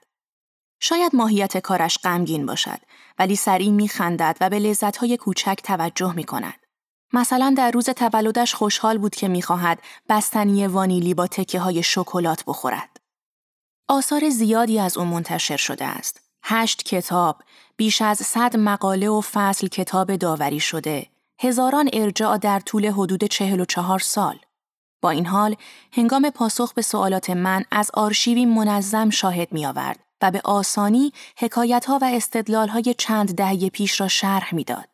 شاید 0.81 1.17
ماهیت 1.17 1.59
کارش 1.59 1.99
غمگین 1.99 2.47
باشد 2.47 2.81
ولی 3.19 3.37
سریع 3.37 3.71
می 3.71 3.89
خندد 3.89 4.37
و 4.41 4.51
به 4.51 4.59
لذتهای 4.59 5.17
کوچک 5.17 5.61
توجه 5.65 6.13
می 6.15 6.25
کند. 6.25 6.67
مثلا 7.13 7.55
در 7.57 7.71
روز 7.71 7.91
تولدش 7.91 8.55
خوشحال 8.55 8.99
بود 8.99 9.15
که 9.15 9.29
می‌خواهد 9.29 9.83
بستنی 10.09 10.67
وانیلی 10.67 11.15
با 11.15 11.27
تکه 11.27 11.61
های 11.61 11.83
شکلات 11.83 12.45
بخورد. 12.47 13.01
آثار 13.89 14.29
زیادی 14.29 14.79
از 14.79 14.99
او 14.99 15.05
منتشر 15.05 15.57
شده 15.57 15.85
است. 15.85 16.21
هشت 16.43 16.83
کتاب، 16.83 17.43
بیش 17.77 18.03
از 18.03 18.19
صد 18.19 18.57
مقاله 18.57 19.09
و 19.09 19.21
فصل 19.21 19.67
کتاب 19.67 20.17
داوری 20.17 20.61
شده، 20.61 21.07
هزاران 21.41 21.91
ارجاع 21.93 22.39
در 22.39 22.61
طول 22.61 22.87
حدود 22.87 23.25
چهل 23.25 23.61
و 23.61 23.65
چهار 23.65 23.99
سال. 23.99 24.39
با 25.03 25.11
این 25.11 25.27
حال، 25.27 25.57
هنگام 25.93 26.31
پاسخ 26.31 26.75
به 26.75 26.83
سوالات 26.83 27.31
من 27.31 27.65
از 27.71 27.91
آرشیوی 27.95 28.47
منظم 28.47 29.11
شاهد 29.11 29.53
می 29.53 29.67
آورد 29.67 30.01
و 30.23 30.31
به 30.31 30.41
آسانی 30.45 31.13
حکایتها 31.39 31.99
و 32.03 32.05
استدلالهای 32.05 32.95
چند 32.99 33.35
دهه 33.35 33.69
پیش 33.69 34.01
را 34.01 34.09
شرح 34.09 34.55
می‌داد. 34.55 34.89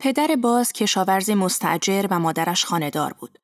پدر 0.00 0.36
باز 0.36 0.72
کشاورز 0.72 1.30
مستجر 1.30 2.06
و 2.10 2.18
مادرش 2.18 2.64
خاندار 2.64 3.12
بود. 3.12 3.38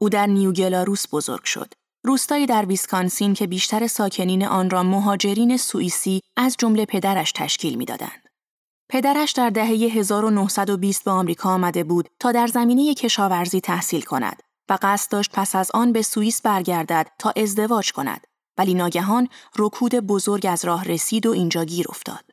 او 0.00 0.08
در 0.08 0.26
نیوگلاروس 0.26 1.06
بزرگ 1.12 1.44
شد. 1.44 1.74
روستایی 2.04 2.46
در 2.46 2.64
ویسکانسین 2.64 3.34
که 3.34 3.46
بیشتر 3.46 3.86
ساکنین 3.86 4.46
آن 4.46 4.70
را 4.70 4.82
مهاجرین 4.82 5.56
سوئیسی 5.56 6.20
از 6.36 6.56
جمله 6.58 6.84
پدرش 6.84 7.32
تشکیل 7.32 7.74
می‌دادند. 7.74 8.28
پدرش 8.90 9.32
در 9.32 9.50
دهه 9.50 9.66
1920 9.66 11.04
به 11.04 11.10
آمریکا 11.10 11.50
آمده 11.50 11.84
بود 11.84 12.08
تا 12.20 12.32
در 12.32 12.46
زمینه 12.46 12.94
کشاورزی 12.94 13.60
تحصیل 13.60 14.02
کند 14.02 14.42
و 14.68 14.78
قصد 14.82 15.10
داشت 15.10 15.30
پس 15.32 15.54
از 15.56 15.70
آن 15.74 15.92
به 15.92 16.02
سوئیس 16.02 16.42
برگردد 16.42 17.06
تا 17.18 17.32
ازدواج 17.36 17.92
کند 17.92 18.26
ولی 18.58 18.74
ناگهان 18.74 19.28
رکود 19.58 19.94
بزرگ 19.94 20.46
از 20.50 20.64
راه 20.64 20.84
رسید 20.84 21.26
و 21.26 21.30
اینجا 21.30 21.64
گیر 21.64 21.86
افتاد. 21.88 22.24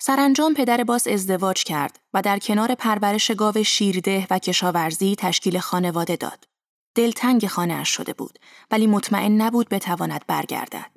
سرانجام 0.00 0.54
پدر 0.54 0.84
باس 0.84 1.06
ازدواج 1.08 1.64
کرد 1.64 1.98
و 2.14 2.22
در 2.22 2.38
کنار 2.38 2.74
پرورش 2.74 3.30
گاو 3.30 3.62
شیرده 3.62 4.26
و 4.30 4.38
کشاورزی 4.38 5.16
تشکیل 5.18 5.58
خانواده 5.58 6.16
داد. 6.16 6.49
دلتنگ 7.00 7.46
خانه 7.46 7.84
شده 7.84 8.12
بود 8.12 8.38
ولی 8.70 8.86
مطمئن 8.86 9.42
نبود 9.42 9.68
بتواند 9.68 10.24
برگردد. 10.26 10.90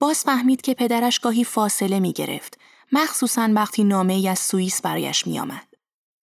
باز 0.00 0.24
فهمید 0.24 0.60
که 0.60 0.74
پدرش 0.74 1.18
گاهی 1.18 1.44
فاصله 1.44 2.00
می 2.00 2.12
گرفت 2.12 2.58
مخصوصا 2.92 3.50
وقتی 3.54 3.84
نامه 3.84 4.12
ای 4.12 4.28
از 4.28 4.38
سوئیس 4.38 4.82
برایش 4.82 5.26
می 5.26 5.40
آمد. 5.40 5.66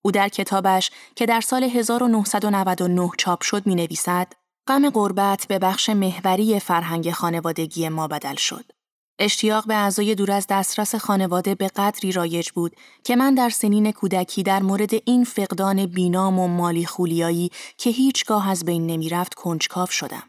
او 0.01 0.11
در 0.11 0.29
کتابش 0.29 0.91
که 1.15 1.25
در 1.25 1.41
سال 1.41 1.63
1999 1.63 3.09
چاپ 3.17 3.43
شد 3.43 3.67
می 3.67 3.75
نویسد 3.75 4.33
غم 4.67 4.89
غربت 4.89 5.45
به 5.47 5.59
بخش 5.59 5.89
محوری 5.89 6.59
فرهنگ 6.59 7.11
خانوادگی 7.11 7.89
ما 7.89 8.07
بدل 8.07 8.35
شد. 8.35 8.71
اشتیاق 9.19 9.67
به 9.67 9.75
اعضای 9.75 10.15
دور 10.15 10.31
از 10.31 10.47
دسترس 10.49 10.95
خانواده 10.95 11.55
به 11.55 11.67
قدری 11.67 12.11
رایج 12.11 12.49
بود 12.49 12.75
که 13.03 13.15
من 13.15 13.35
در 13.35 13.49
سنین 13.49 13.91
کودکی 13.91 14.43
در 14.43 14.61
مورد 14.61 14.93
این 15.05 15.23
فقدان 15.23 15.85
بینام 15.85 16.39
و 16.39 16.47
مالی 16.47 16.85
خولیایی 16.85 17.51
که 17.77 17.89
هیچگاه 17.89 18.49
از 18.49 18.65
بین 18.65 18.87
نمی‌رفت 18.87 19.33
کنجکاو 19.33 19.87
شدم. 19.87 20.23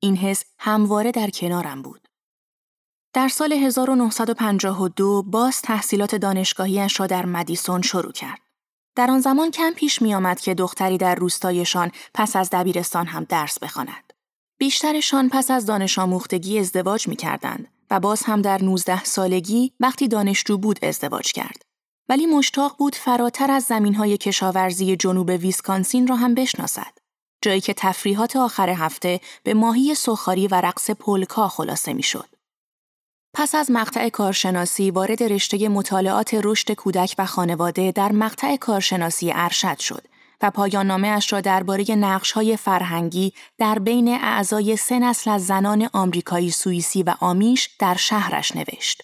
این 0.00 0.16
حس 0.16 0.44
همواره 0.58 1.12
در 1.12 1.30
کنارم 1.30 1.82
بود. 1.82 2.08
در 3.12 3.28
سال 3.28 3.52
1952 3.52 5.22
باز 5.22 5.62
تحصیلات 5.62 6.14
دانشگاهیش 6.14 7.00
را 7.00 7.06
در 7.06 7.26
مدیسون 7.26 7.82
شروع 7.82 8.12
کرد. 8.12 8.40
در 8.96 9.10
آن 9.10 9.20
زمان 9.20 9.50
کم 9.50 9.72
پیش 9.76 10.02
می 10.02 10.14
آمد 10.14 10.40
که 10.40 10.54
دختری 10.54 10.98
در 10.98 11.14
روستایشان 11.14 11.90
پس 12.14 12.36
از 12.36 12.50
دبیرستان 12.50 13.06
هم 13.06 13.24
درس 13.24 13.58
بخواند. 13.58 14.12
بیشترشان 14.58 15.28
پس 15.28 15.50
از 15.50 15.66
دانش 15.66 15.98
آموختگی 15.98 16.58
ازدواج 16.58 17.08
می 17.08 17.16
کردند 17.16 17.73
و 17.90 18.00
باز 18.00 18.22
هم 18.22 18.42
در 18.42 18.62
19 18.62 19.04
سالگی 19.04 19.72
وقتی 19.80 20.08
دانشجو 20.08 20.58
بود 20.58 20.84
ازدواج 20.84 21.32
کرد. 21.32 21.62
ولی 22.08 22.26
مشتاق 22.26 22.76
بود 22.78 22.94
فراتر 22.94 23.50
از 23.50 23.72
های 23.72 24.18
کشاورزی 24.18 24.96
جنوب 24.96 25.28
ویسکانسین 25.28 26.06
را 26.06 26.16
هم 26.16 26.34
بشناسد. 26.34 26.98
جایی 27.42 27.60
که 27.60 27.74
تفریحات 27.74 28.36
آخر 28.36 28.70
هفته 28.70 29.20
به 29.42 29.54
ماهی 29.54 29.94
سخاری 29.94 30.48
و 30.48 30.54
رقص 30.54 30.90
پولکا 30.90 31.48
خلاصه 31.48 31.92
می‌شد. 31.92 32.28
پس 33.34 33.54
از 33.54 33.70
مقطع 33.70 34.08
کارشناسی 34.08 34.90
وارد 34.90 35.22
رشته 35.22 35.68
مطالعات 35.68 36.40
رشد 36.44 36.72
کودک 36.72 37.14
و 37.18 37.26
خانواده 37.26 37.92
در 37.92 38.12
مقطع 38.12 38.56
کارشناسی 38.56 39.32
ارشد 39.34 39.78
شد 39.78 40.04
و 40.40 40.50
پایان 40.50 41.04
اش 41.04 41.32
را 41.32 41.40
درباره 41.40 41.84
های 42.34 42.56
فرهنگی 42.56 43.32
در 43.58 43.78
بین 43.78 44.08
اعضای 44.08 44.76
سه 44.76 44.98
نسل 44.98 45.30
از 45.30 45.46
زنان 45.46 45.88
آمریکایی 45.92 46.50
سوئیسی 46.50 47.02
و 47.02 47.14
آمیش 47.20 47.68
در 47.78 47.94
شهرش 47.94 48.56
نوشت. 48.56 49.02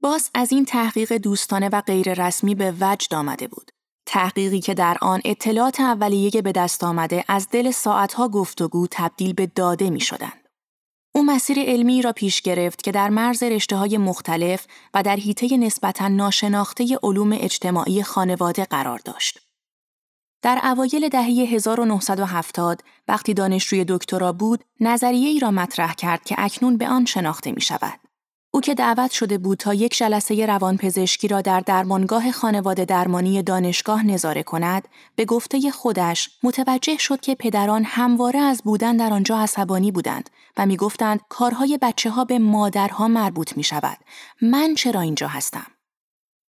باز 0.00 0.30
از 0.34 0.52
این 0.52 0.64
تحقیق 0.64 1.12
دوستانه 1.12 1.68
و 1.68 1.80
غیررسمی 1.80 2.54
به 2.54 2.74
وجد 2.80 3.14
آمده 3.14 3.48
بود. 3.48 3.70
تحقیقی 4.06 4.60
که 4.60 4.74
در 4.74 4.98
آن 5.00 5.20
اطلاعات 5.24 5.80
اولیه 5.80 6.42
به 6.42 6.52
دست 6.52 6.84
آمده 6.84 7.24
از 7.28 7.48
دل 7.50 7.70
ساعتها 7.70 8.28
گفتگو 8.28 8.86
تبدیل 8.90 9.32
به 9.32 9.46
داده 9.46 9.90
می 9.90 10.00
شدند. 10.00 10.44
او 11.14 11.24
مسیر 11.24 11.58
علمی 11.60 12.02
را 12.02 12.12
پیش 12.12 12.40
گرفت 12.40 12.82
که 12.82 12.92
در 12.92 13.08
مرز 13.08 13.42
رشته 13.42 13.76
های 13.76 13.98
مختلف 13.98 14.66
و 14.94 15.02
در 15.02 15.16
حیطه 15.16 15.56
نسبتا 15.56 16.08
ناشناخته 16.08 16.98
علوم 17.02 17.32
اجتماعی 17.32 18.02
خانواده 18.02 18.64
قرار 18.64 18.98
داشت. 19.04 19.43
در 20.44 20.60
اوایل 20.64 21.08
دهه 21.08 21.24
1970 21.24 22.80
وقتی 23.08 23.34
دانشجوی 23.34 23.84
دکترا 23.88 24.32
بود، 24.32 24.64
نظریه 24.80 25.28
ای 25.28 25.40
را 25.40 25.50
مطرح 25.50 25.94
کرد 25.94 26.24
که 26.24 26.34
اکنون 26.38 26.76
به 26.76 26.88
آن 26.88 27.04
شناخته 27.04 27.52
می 27.52 27.60
شود. 27.60 28.00
او 28.50 28.60
که 28.60 28.74
دعوت 28.74 29.10
شده 29.10 29.38
بود 29.38 29.58
تا 29.58 29.74
یک 29.74 29.96
جلسه 29.96 30.46
روانپزشکی 30.46 31.28
را 31.28 31.40
در 31.40 31.60
درمانگاه 31.60 32.32
خانواده 32.32 32.84
درمانی 32.84 33.42
دانشگاه 33.42 34.06
نظاره 34.06 34.42
کند، 34.42 34.88
به 35.16 35.24
گفته 35.24 35.70
خودش 35.70 36.30
متوجه 36.42 36.98
شد 36.98 37.20
که 37.20 37.34
پدران 37.34 37.84
همواره 37.84 38.40
از 38.40 38.62
بودن 38.64 38.96
در 38.96 39.12
آنجا 39.12 39.38
عصبانی 39.38 39.92
بودند 39.92 40.30
و 40.56 40.66
می‌گفتند 40.66 41.20
کارهای 41.28 41.78
بچه 41.82 42.10
ها 42.10 42.24
به 42.24 42.38
مادرها 42.38 43.08
مربوط 43.08 43.56
می 43.56 43.62
شود. 43.62 43.98
من 44.42 44.74
چرا 44.74 45.00
اینجا 45.00 45.28
هستم؟ 45.28 45.66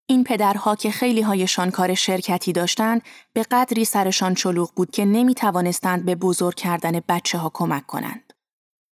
این 0.08 0.24
پدرها 0.24 0.76
که 0.76 0.92
خیلی 0.92 1.22
هایشان 1.22 1.72
کار 1.72 1.94
شرکتی 1.94 2.54
داشتند 2.54 3.02
به 3.34 3.44
قدری 3.52 3.86
سرشان 3.86 4.34
چلوغ 4.34 4.72
بود 4.76 4.92
که 4.92 5.06
نمی 5.06 5.34
توانستند 5.34 6.06
به 6.06 6.16
بزرگ 6.16 6.56
کردن 6.56 7.02
بچه 7.10 7.38
ها 7.38 7.52
کمک 7.54 7.86
کنند. 7.86 8.34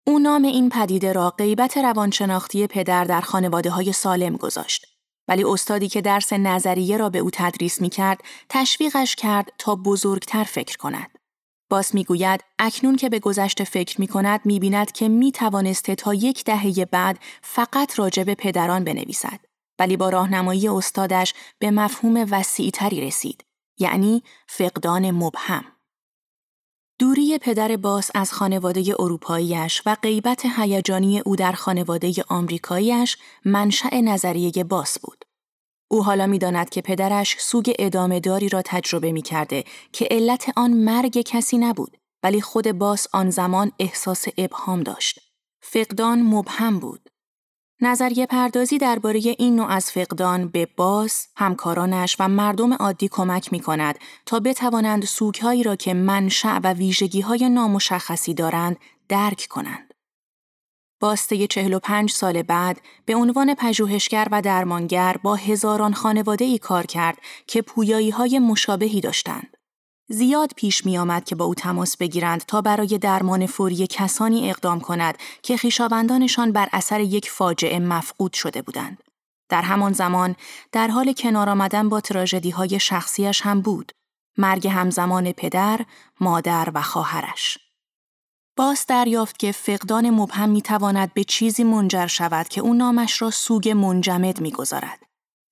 او 0.08 0.20
نام 0.20 0.44
این 0.44 0.70
پدیده 0.70 1.14
را 1.14 1.30
غیبت 1.30 1.78
روانشناختی 1.78 2.68
پدر 2.68 3.04
در 3.04 3.22
خانواده 3.22 3.70
های 3.70 3.92
سالم 3.92 4.36
گذاشت 4.36 4.86
ولی 5.28 5.44
استادی 5.44 5.88
که 5.88 6.02
درس 6.02 6.34
نظریه 6.34 6.98
را 6.98 7.10
به 7.10 7.20
او 7.20 7.30
تدریس 7.34 7.82
می 7.82 7.90
کرد 7.90 8.22
تشویقش 8.50 9.16
کرد 9.16 9.54
تا 9.58 9.76
بزرگتر 9.76 10.44
فکر 10.44 10.78
کند. 10.78 11.18
باس 11.70 11.94
می‌گوید 11.94 12.44
اکنون 12.60 12.96
که 12.96 13.10
به 13.10 13.20
گذشته 13.20 13.64
فکر 13.64 14.02
می 14.02 14.08
کند 14.08 14.42
می 14.46 14.60
بیند 14.60 14.92
که 14.92 15.10
می 15.10 15.32
توانسته 15.32 15.96
تا 15.96 16.14
یک 16.14 16.44
دهه 16.44 16.86
بعد 16.86 17.20
فقط 17.42 18.00
راجع 18.00 18.24
پدران 18.24 18.84
بنویسد. 18.84 19.51
ولی 19.80 19.98
با 19.98 20.10
راهنمایی 20.10 20.68
استادش 20.68 21.34
به 21.60 21.72
مفهوم 21.72 22.28
وسیعتری 22.32 23.02
رسید. 23.02 23.46
یعنی 23.80 24.24
فقدان 24.48 25.12
مبهم. 25.12 25.66
دوری 27.00 27.38
پدر 27.38 27.76
باس 27.76 28.12
از 28.16 28.34
خانواده 28.34 28.96
اروپاییش 29.00 29.82
و 29.86 29.96
غیبت 29.96 30.46
هیجانی 30.46 31.20
او 31.20 31.36
در 31.36 31.52
خانواده 31.52 32.14
آمریکاییش 32.28 33.18
منشأ 33.46 33.96
نظریه 34.02 34.64
باس 34.64 35.00
بود. 35.00 35.26
او 35.92 36.04
حالا 36.04 36.28
می‌داند 36.28 36.70
که 36.70 36.82
پدرش 36.82 37.36
سوگ 37.40 37.74
ادامه 37.80 38.20
داری 38.20 38.50
را 38.50 38.62
تجربه 38.66 39.12
می 39.12 39.22
کرده 39.22 39.64
که 39.92 40.08
علت 40.12 40.52
آن 40.56 40.72
مرگ 40.72 41.22
کسی 41.22 41.58
نبود 41.58 41.98
ولی 42.24 42.42
خود 42.42 42.72
باس 42.72 43.08
آن 43.14 43.30
زمان 43.30 43.72
احساس 43.80 44.26
ابهام 44.38 44.84
داشت. 44.84 45.20
فقدان 45.62 46.22
مبهم 46.22 46.80
بود. 46.80 47.10
نظریه 47.84 48.26
پردازی 48.26 48.78
درباره 48.78 49.20
این 49.40 49.56
نوع 49.56 49.72
از 49.72 49.92
فقدان 49.92 50.48
به 50.48 50.68
باس، 50.76 51.28
همکارانش 51.36 52.16
و 52.20 52.28
مردم 52.28 52.74
عادی 52.74 53.08
کمک 53.08 53.52
می 53.54 53.60
کند 53.60 54.00
تا 54.26 54.40
بتوانند 54.40 55.06
سوگهایی 55.06 55.64
را 55.64 55.76
که 55.76 55.94
منشأ 55.94 56.60
و 56.64 56.74
ویژگی 56.74 57.22
های 57.22 57.50
نامشخصی 57.50 58.34
دارند 58.34 58.78
درک 59.10 59.48
کنند. 59.50 59.94
باسته 61.00 61.48
45 61.48 62.12
سال 62.12 62.42
بعد 62.42 62.82
به 63.06 63.16
عنوان 63.16 63.56
پژوهشگر 63.56 64.28
و 64.32 64.42
درمانگر 64.42 65.16
با 65.24 65.36
هزاران 65.36 65.94
خانواده 65.94 66.46
ای 66.46 66.58
کار 66.58 66.86
کرد 66.86 67.18
که 67.48 67.62
پویایی 67.62 68.10
های 68.10 68.40
مشابهی 68.40 69.02
داشتند. 69.02 69.58
زیاد 70.12 70.52
پیش 70.56 70.86
می 70.86 70.98
آمد 70.98 71.24
که 71.24 71.36
با 71.36 71.46
او 71.46 71.56
تماس 71.56 71.98
بگیرند 71.98 72.46
تا 72.46 72.62
برای 72.62 72.98
درمان 72.98 73.46
فوری 73.46 73.88
کسانی 73.88 74.50
اقدام 74.50 74.80
کند 74.80 75.18
که 75.42 75.58
خیشاوندانشان 75.58 76.52
بر 76.52 76.70
اثر 76.72 77.00
یک 77.00 77.30
فاجعه 77.30 77.80
مفقود 77.80 78.34
شده 78.34 78.62
بودند. 78.62 79.04
در 79.50 79.62
همان 79.62 79.94
زمان 79.94 80.36
در 80.72 80.88
حال 80.88 81.14
کنار 81.14 81.50
آمدن 81.50 81.90
با 81.90 82.02
تراژدی 82.02 82.50
های 82.50 82.80
شخصیش 82.80 83.42
هم 83.42 83.62
بود. 83.62 83.92
مرگ 84.38 84.68
همزمان 84.68 85.32
پدر، 85.32 85.86
مادر 86.20 86.72
و 86.74 86.82
خواهرش. 86.82 87.58
باز 88.58 88.86
دریافت 88.88 89.40
که 89.40 89.52
فقدان 89.52 90.10
مبهم 90.10 90.50
می 90.50 90.62
تواند 90.62 91.14
به 91.14 91.24
چیزی 91.24 91.64
منجر 91.64 92.08
شود 92.08 92.48
که 92.48 92.62
او 92.62 92.74
نامش 92.74 93.22
را 93.22 93.32
سوگ 93.32 93.70
منجمد 93.70 94.42
می 94.42 94.52
گذارد. 94.52 95.00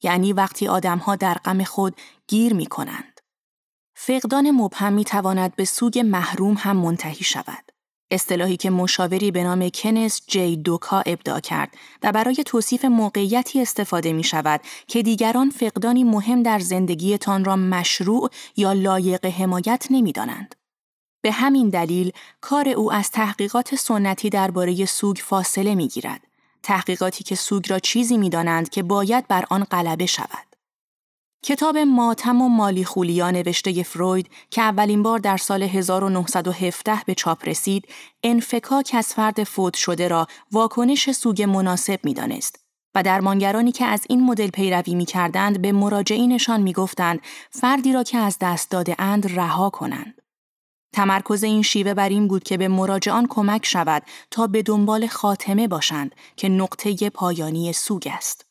یعنی 0.04 0.34
وقتی 0.34 0.68
آدمها 0.68 1.16
در 1.16 1.34
غم 1.34 1.64
خود 1.64 1.96
گیر 2.28 2.54
می 2.54 2.66
کنند. 2.66 3.19
فقدان 4.02 4.52
مبهم 4.52 4.94
می 4.94 5.04
تواند 5.04 5.56
به 5.56 5.66
سوگ 5.66 6.00
محروم 6.00 6.56
هم 6.60 6.78
منتهی 6.78 7.24
شود. 7.24 7.72
اصطلاحی 8.12 8.58
که 8.58 8.70
مشاوری 8.70 9.32
به 9.32 9.44
نام 9.44 9.70
کنس 9.70 10.22
جی 10.28 10.58
دوکا 10.58 11.04
ابداع 11.06 11.40
کرد 11.40 11.74
و 12.04 12.12
برای 12.12 12.36
توصیف 12.46 12.86
موقعیتی 12.86 13.62
استفاده 13.62 14.14
می 14.14 14.24
شود 14.24 14.62
که 14.88 15.02
دیگران 15.02 15.50
فقدانی 15.50 16.04
مهم 16.04 16.44
در 16.44 16.60
زندگیتان 16.60 17.46
را 17.46 17.56
مشروع 17.56 18.30
یا 18.58 18.74
لایق 18.74 19.26
حمایت 19.26 19.88
نمی 19.90 20.12
دانند. 20.12 20.56
به 21.22 21.32
همین 21.32 21.70
دلیل 21.70 22.12
کار 22.42 22.70
او 22.70 22.94
از 22.94 23.12
تحقیقات 23.12 23.76
سنتی 23.76 24.30
درباره 24.30 24.86
سوگ 24.86 25.18
فاصله 25.18 25.76
می 25.76 25.88
گیرد. 25.88 26.22
تحقیقاتی 26.64 27.24
که 27.24 27.36
سوگ 27.36 27.70
را 27.70 27.80
چیزی 27.80 28.18
می 28.18 28.30
دانند 28.30 28.70
که 28.70 28.84
باید 28.84 29.28
بر 29.28 29.46
آن 29.50 29.64
غلبه 29.64 30.06
شود. 30.06 30.49
کتاب 31.44 31.78
ماتم 31.78 32.42
و 32.42 32.50
مالی 32.50 32.84
خولیا 32.84 33.32
نوشته 33.32 33.84
فروید 33.84 34.30
که 34.50 34.62
اولین 34.62 35.04
بار 35.04 35.20
در 35.20 35.38
سال 35.38 35.64
1917 35.64 37.02
به 37.06 37.16
چاپ 37.16 37.48
رسید، 37.48 37.88
انفکاک 38.24 38.92
از 38.98 39.08
فرد 39.14 39.44
فوت 39.44 39.76
شده 39.76 40.08
را 40.08 40.28
واکنش 40.52 41.12
سوگ 41.12 41.42
مناسب 41.42 42.00
می 42.04 42.14
دانست. 42.14 42.60
و 42.96 43.04
درمانگرانی 43.04 43.72
که 43.72 43.86
از 43.86 44.04
این 44.10 44.24
مدل 44.24 44.48
پیروی 44.48 44.96
می 44.96 45.06
کردند 45.06 45.62
به 45.62 45.72
مراجعینشان 45.72 46.62
می 46.62 46.74
گفتند 46.74 47.20
فردی 47.52 47.94
را 47.94 48.04
که 48.04 48.18
از 48.18 48.38
دست 48.42 48.72
داده 48.72 48.96
اند 49.00 49.40
رها 49.40 49.70
کنند. 49.70 50.22
تمرکز 50.94 51.44
این 51.44 51.62
شیوه 51.62 51.94
بر 51.94 52.10
این 52.10 52.28
بود 52.28 52.44
که 52.44 52.58
به 52.58 52.68
مراجعان 52.68 53.28
کمک 53.30 53.66
شود 53.66 54.04
تا 54.32 54.48
به 54.48 54.62
دنبال 54.62 55.08
خاتمه 55.08 55.68
باشند 55.68 56.16
که 56.36 56.50
نقطه 56.50 57.10
پایانی 57.10 57.74
سوگ 57.74 58.08
است. 58.12 58.49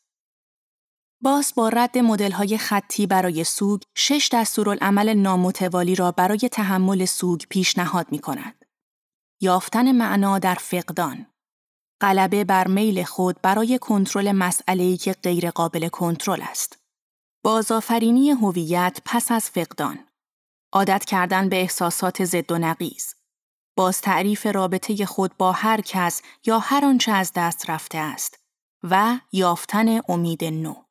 باز 1.21 1.53
با 1.55 1.69
رد 1.69 1.97
های 2.31 2.57
خطی 2.57 3.07
برای 3.07 3.43
سوگ، 3.43 3.81
شش 3.95 4.29
دستورالعمل 4.33 5.13
نامتوالی 5.13 5.95
را 5.95 6.11
برای 6.11 6.49
تحمل 6.51 7.05
سوگ 7.05 7.41
پیشنهاد 7.49 8.11
می 8.11 8.19
کند. 8.19 8.65
یافتن 9.41 9.91
معنا 9.91 10.39
در 10.39 10.55
فقدان 10.55 11.25
غلبه 12.01 12.43
بر 12.43 12.67
میل 12.67 13.03
خود 13.03 13.41
برای 13.41 13.79
کنترل 13.79 14.31
مسئله‌ای 14.31 14.97
که 14.97 15.13
غیرقابل 15.13 15.87
کنترل 15.87 16.41
است. 16.41 16.79
بازآفرینی 17.43 18.31
هویت 18.31 18.99
پس 19.05 19.31
از 19.31 19.49
فقدان. 19.49 19.99
عادت 20.73 21.05
کردن 21.05 21.49
به 21.49 21.61
احساسات 21.61 22.25
ضد 22.25 22.51
و 22.51 22.57
نقیز. 22.57 23.15
باز 23.77 24.01
تعریف 24.01 24.45
رابطه 24.45 25.05
خود 25.05 25.37
با 25.37 25.51
هر 25.51 25.81
کس 25.81 26.21
یا 26.45 26.59
هر 26.59 26.85
آنچه 26.85 27.11
از 27.11 27.31
دست 27.35 27.69
رفته 27.69 27.97
است 27.97 28.39
و 28.83 29.19
یافتن 29.31 29.99
امید 30.09 30.43
نو. 30.43 30.88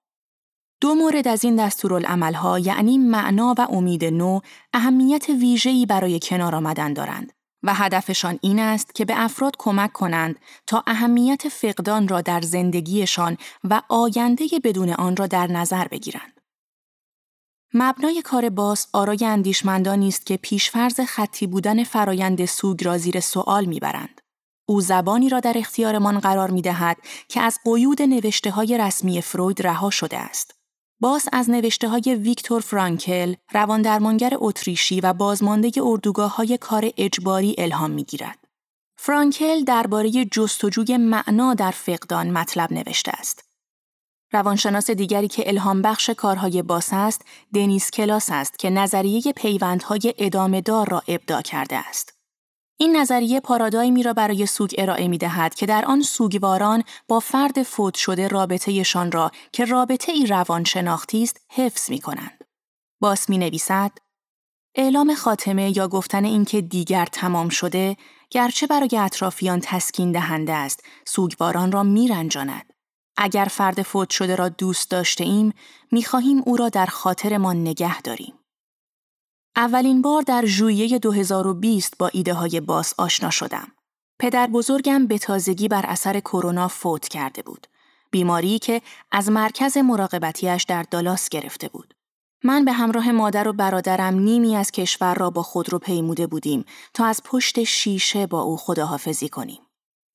دو 0.80 0.94
مورد 0.94 1.28
از 1.28 1.44
این 1.44 1.56
دستورالعملها 1.56 2.58
یعنی 2.58 2.98
معنا 2.98 3.54
و 3.58 3.66
امید 3.70 4.04
نو 4.04 4.40
اهمیت 4.72 5.28
ویژه‌ای 5.28 5.86
برای 5.86 6.20
کنار 6.22 6.54
آمدن 6.54 6.92
دارند 6.92 7.32
و 7.62 7.74
هدفشان 7.74 8.38
این 8.42 8.58
است 8.58 8.94
که 8.94 9.04
به 9.04 9.14
افراد 9.16 9.54
کمک 9.58 9.92
کنند 9.92 10.38
تا 10.66 10.84
اهمیت 10.86 11.48
فقدان 11.48 12.08
را 12.08 12.20
در 12.20 12.40
زندگیشان 12.40 13.36
و 13.64 13.82
آینده 13.88 14.44
بدون 14.64 14.90
آن 14.90 15.16
را 15.16 15.26
در 15.26 15.46
نظر 15.46 15.88
بگیرند. 15.88 16.40
مبنای 17.74 18.22
کار 18.22 18.48
باس 18.48 18.86
آرای 18.92 19.24
اندیشمندانی 19.24 20.08
است 20.08 20.26
که 20.26 20.36
پیشفرز 20.36 21.00
خطی 21.00 21.46
بودن 21.46 21.84
فرایند 21.84 22.44
سوگ 22.44 22.84
را 22.84 22.98
زیر 22.98 23.20
سوال 23.20 23.64
می‌برند. 23.64 24.20
او 24.68 24.80
زبانی 24.80 25.28
را 25.28 25.40
در 25.40 25.58
اختیارمان 25.58 26.18
قرار 26.18 26.50
می 26.50 26.62
دهد 26.62 26.96
که 27.28 27.40
از 27.40 27.58
قیود 27.64 28.02
نوشته 28.02 28.50
های 28.50 28.78
رسمی 28.78 29.22
فروید 29.22 29.66
رها 29.66 29.90
شده 29.90 30.18
است. 30.18 30.57
باز 31.00 31.28
از 31.32 31.50
نوشته 31.50 31.88
های 31.88 32.14
ویکتور 32.14 32.60
فرانکل، 32.60 33.34
رواندرمانگر 33.52 34.32
اتریشی 34.36 35.00
و 35.00 35.12
بازمانده 35.12 35.70
اردوگاه 35.82 36.36
های 36.36 36.58
کار 36.58 36.90
اجباری 36.96 37.54
الهام 37.58 37.90
می 37.90 38.04
گیرد. 38.04 38.38
فرانکل 38.96 39.64
درباره 39.64 40.10
جستجوی 40.24 40.96
معنا 40.96 41.54
در 41.54 41.70
فقدان 41.70 42.30
مطلب 42.30 42.72
نوشته 42.72 43.12
است. 43.14 43.44
روانشناس 44.32 44.90
دیگری 44.90 45.28
که 45.28 45.48
الهام 45.48 45.82
بخش 45.82 46.10
کارهای 46.10 46.62
باس 46.62 46.88
است، 46.92 47.22
دنیس 47.54 47.90
کلاس 47.90 48.28
است 48.30 48.58
که 48.58 48.70
نظریه 48.70 49.32
پیوندهای 49.36 50.14
ادامه 50.18 50.60
دار 50.60 50.88
را 50.88 51.02
ابداع 51.08 51.42
کرده 51.42 51.76
است. 51.76 52.17
این 52.80 52.96
نظریه 52.96 53.40
پارادایمی 53.40 54.02
را 54.02 54.12
برای 54.12 54.46
سوگ 54.46 54.74
ارائه 54.78 55.08
می 55.08 55.18
دهد 55.18 55.54
که 55.54 55.66
در 55.66 55.84
آن 55.84 56.02
سوگواران 56.02 56.84
با 57.08 57.20
فرد 57.20 57.62
فوت 57.62 57.94
شده 57.94 58.28
رابطهشان 58.28 59.12
را 59.12 59.30
که 59.52 59.64
رابطه 59.64 60.12
ای 60.12 60.26
روان 60.26 60.64
شناختی 60.64 61.22
است 61.22 61.40
حفظ 61.50 61.90
می 61.90 61.98
کنند. 61.98 62.44
باس 63.00 63.30
می 63.30 63.38
نویسد 63.38 63.90
اعلام 64.74 65.14
خاتمه 65.14 65.76
یا 65.76 65.88
گفتن 65.88 66.24
اینکه 66.24 66.60
دیگر 66.60 67.06
تمام 67.06 67.48
شده 67.48 67.96
گرچه 68.30 68.66
برای 68.66 68.98
اطرافیان 68.98 69.60
تسکین 69.62 70.12
دهنده 70.12 70.52
است 70.52 70.84
سوگواران 71.06 71.72
را 71.72 71.82
می 71.82 72.08
رنجاند. 72.08 72.72
اگر 73.16 73.44
فرد 73.44 73.82
فوت 73.82 74.10
شده 74.10 74.36
را 74.36 74.48
دوست 74.48 74.90
داشته 74.90 75.24
ایم 75.24 75.52
می 75.92 76.02
خواهیم 76.02 76.42
او 76.46 76.56
را 76.56 76.68
در 76.68 76.86
خاطرمان 76.86 77.60
نگه 77.60 78.00
داریم. 78.02 78.37
اولین 79.58 80.02
بار 80.02 80.22
در 80.22 80.46
ژوئیه 80.46 80.98
2020 80.98 81.98
با 81.98 82.08
ایده 82.12 82.34
های 82.34 82.60
باس 82.60 82.94
آشنا 82.98 83.30
شدم. 83.30 83.68
پدر 84.18 84.46
بزرگم 84.46 85.06
به 85.06 85.18
تازگی 85.18 85.68
بر 85.68 85.86
اثر 85.86 86.20
کرونا 86.20 86.68
فوت 86.68 87.08
کرده 87.08 87.42
بود. 87.42 87.66
بیماری 88.10 88.58
که 88.58 88.82
از 89.12 89.30
مرکز 89.30 89.76
مراقبتیش 89.76 90.64
در 90.64 90.82
دالاس 90.82 91.28
گرفته 91.28 91.68
بود. 91.68 91.94
من 92.44 92.64
به 92.64 92.72
همراه 92.72 93.12
مادر 93.12 93.48
و 93.48 93.52
برادرم 93.52 94.14
نیمی 94.14 94.56
از 94.56 94.70
کشور 94.70 95.14
را 95.14 95.30
با 95.30 95.42
خود 95.42 95.72
رو 95.72 95.78
پیموده 95.78 96.26
بودیم 96.26 96.64
تا 96.94 97.06
از 97.06 97.22
پشت 97.24 97.64
شیشه 97.64 98.26
با 98.26 98.40
او 98.40 98.56
خداحافظی 98.56 99.28
کنیم. 99.28 99.60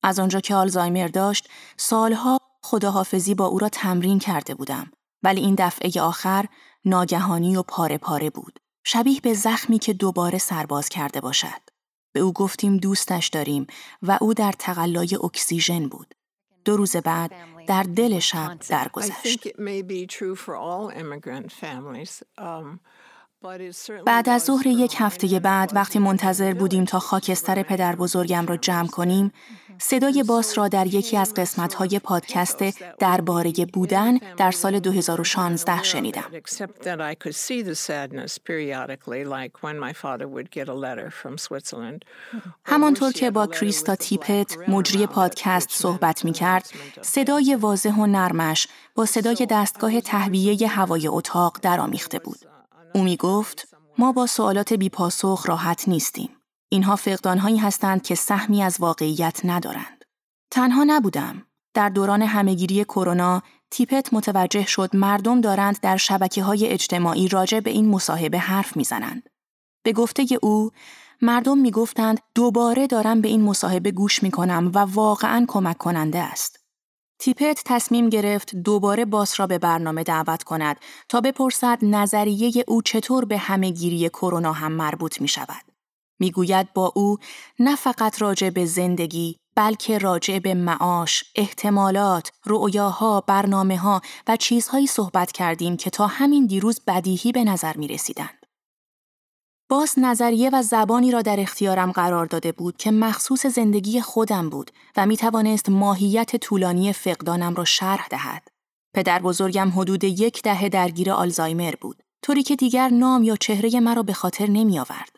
از 0.02 0.18
آنجا 0.18 0.40
که 0.40 0.54
آلزایمر 0.54 1.08
داشت، 1.08 1.48
سالها 1.76 2.38
خداحافظی 2.62 3.34
با 3.34 3.46
او 3.46 3.58
را 3.58 3.68
تمرین 3.68 4.18
کرده 4.18 4.54
بودم. 4.54 4.92
ولی 5.22 5.40
این 5.40 5.54
دفعه 5.58 6.02
آخر 6.02 6.46
ناگهانی 6.84 7.56
و 7.56 7.62
پاره 7.62 7.98
پاره 7.98 8.30
بود. 8.30 8.60
شبیه 8.86 9.20
به 9.20 9.34
زخمی 9.34 9.78
که 9.78 9.92
دوباره 9.92 10.38
سرباز 10.38 10.88
کرده 10.88 11.20
باشد. 11.20 11.60
به 12.12 12.20
او 12.20 12.32
گفتیم 12.32 12.76
دوستش 12.76 13.28
داریم 13.28 13.66
و 14.02 14.18
او 14.20 14.34
در 14.34 14.52
تقلای 14.52 15.18
اکسیژن 15.22 15.88
بود. 15.88 16.14
دو 16.64 16.76
روز 16.76 16.96
بعد 16.96 17.32
در 17.66 17.82
دل 17.82 18.18
شب 18.18 18.58
درگذشت. 18.68 19.48
بعد 24.06 24.28
از 24.28 24.42
ظهر 24.42 24.66
یک 24.66 24.94
هفته 24.98 25.38
بعد 25.38 25.70
وقتی 25.74 25.98
منتظر 25.98 26.54
بودیم 26.54 26.84
تا 26.84 26.98
خاکستر 26.98 27.62
پدر 27.62 27.96
بزرگم 27.96 28.46
را 28.46 28.56
جمع 28.56 28.88
کنیم، 28.88 29.32
صدای 29.78 30.22
باس 30.22 30.58
را 30.58 30.68
در 30.68 30.86
یکی 30.86 31.16
از 31.16 31.34
قسمت‌های 31.34 31.98
پادکست 31.98 32.62
درباره 32.98 33.52
بودن 33.72 34.16
در 34.36 34.50
سال 34.50 34.78
2016 34.78 35.82
شنیدم. 35.82 36.24
همانطور 42.64 43.12
که 43.12 43.30
با 43.30 43.46
کریستا 43.46 43.96
تیپت 43.96 44.56
مجری 44.68 45.06
پادکست 45.06 45.70
صحبت 45.70 46.24
می 46.24 46.32
کرد، 46.32 46.68
صدای 47.02 47.54
واضح 47.54 47.94
و 47.94 48.06
نرمش 48.06 48.68
با 48.94 49.06
صدای 49.06 49.46
دستگاه 49.50 50.00
تهویه 50.00 50.68
هوای 50.68 51.08
اتاق 51.08 51.58
درآمیخته 51.62 52.18
بود. 52.18 52.53
او 52.94 53.02
می 53.02 53.16
گفت 53.16 53.68
ما 53.98 54.12
با 54.12 54.26
سوالات 54.26 54.72
بیپاسخ 54.72 55.48
راحت 55.48 55.88
نیستیم. 55.88 56.30
اینها 56.68 56.96
فقدانهایی 56.96 57.56
هستند 57.56 58.02
که 58.02 58.14
سهمی 58.14 58.62
از 58.62 58.76
واقعیت 58.80 59.40
ندارند. 59.44 60.04
تنها 60.50 60.84
نبودم. 60.86 61.46
در 61.74 61.88
دوران 61.88 62.22
همهگیری 62.22 62.84
کرونا 62.84 63.42
تیپت 63.70 64.14
متوجه 64.14 64.66
شد 64.66 64.96
مردم 64.96 65.40
دارند 65.40 65.80
در 65.80 65.96
شبکه 65.96 66.42
های 66.42 66.66
اجتماعی 66.66 67.28
راجع 67.28 67.60
به 67.60 67.70
این 67.70 67.88
مصاحبه 67.88 68.38
حرف 68.38 68.76
می‌زنند. 68.76 69.22
به 69.84 69.92
گفته 69.92 70.26
او 70.42 70.70
مردم 71.22 71.58
می‌گفتند 71.58 72.20
دوباره 72.34 72.86
دارم 72.86 73.20
به 73.20 73.28
این 73.28 73.42
مصاحبه 73.42 73.90
گوش 73.90 74.22
می 74.22 74.30
کنم 74.30 74.70
و 74.74 74.78
واقعا 74.78 75.44
کمک 75.48 75.78
کننده 75.78 76.18
است. 76.18 76.63
تیپت 77.18 77.62
تصمیم 77.64 78.08
گرفت 78.08 78.54
دوباره 78.56 79.04
باس 79.04 79.40
را 79.40 79.46
به 79.46 79.58
برنامه 79.58 80.02
دعوت 80.02 80.42
کند 80.42 80.76
تا 81.08 81.20
بپرسد 81.20 81.78
نظریه 81.82 82.64
او 82.68 82.82
چطور 82.82 83.24
به 83.24 83.38
همهگیری 83.38 84.08
کرونا 84.08 84.52
هم 84.52 84.72
مربوط 84.72 85.20
می 85.20 85.28
شود. 85.28 85.62
می‌گوید 86.20 86.72
با 86.72 86.92
او 86.94 87.16
نه 87.58 87.76
فقط 87.76 88.22
راجع 88.22 88.50
به 88.50 88.66
زندگی 88.66 89.36
بلکه 89.56 89.98
راجع 89.98 90.38
به 90.38 90.54
معاش، 90.54 91.24
احتمالات، 91.34 92.32
رؤیاها، 92.46 93.20
برنامه 93.20 93.76
ها 93.76 94.00
و 94.28 94.36
چیزهایی 94.36 94.86
صحبت 94.86 95.32
کردیم 95.32 95.76
که 95.76 95.90
تا 95.90 96.06
همین 96.06 96.46
دیروز 96.46 96.80
بدیهی 96.86 97.32
به 97.32 97.44
نظر 97.44 97.76
می 97.76 97.88
رسیدند. 97.88 98.43
باز 99.68 99.94
نظریه 99.96 100.50
و 100.52 100.62
زبانی 100.62 101.10
را 101.10 101.22
در 101.22 101.40
اختیارم 101.40 101.92
قرار 101.92 102.26
داده 102.26 102.52
بود 102.52 102.76
که 102.76 102.90
مخصوص 102.90 103.46
زندگی 103.46 104.00
خودم 104.00 104.50
بود 104.50 104.70
و 104.96 105.06
می 105.06 105.16
توانست 105.16 105.68
ماهیت 105.68 106.36
طولانی 106.36 106.92
فقدانم 106.92 107.54
را 107.54 107.64
شرح 107.64 108.08
دهد. 108.08 108.48
پدر 108.94 109.22
بزرگم 109.22 109.72
حدود 109.76 110.04
یک 110.04 110.42
دهه 110.42 110.68
درگیر 110.68 111.10
آلزایمر 111.10 111.74
بود، 111.80 112.02
طوری 112.22 112.42
که 112.42 112.56
دیگر 112.56 112.88
نام 112.88 113.22
یا 113.22 113.36
چهره 113.36 113.80
مرا 113.80 114.02
به 114.02 114.12
خاطر 114.12 114.46
نمی 114.50 114.78
آورد. 114.78 115.16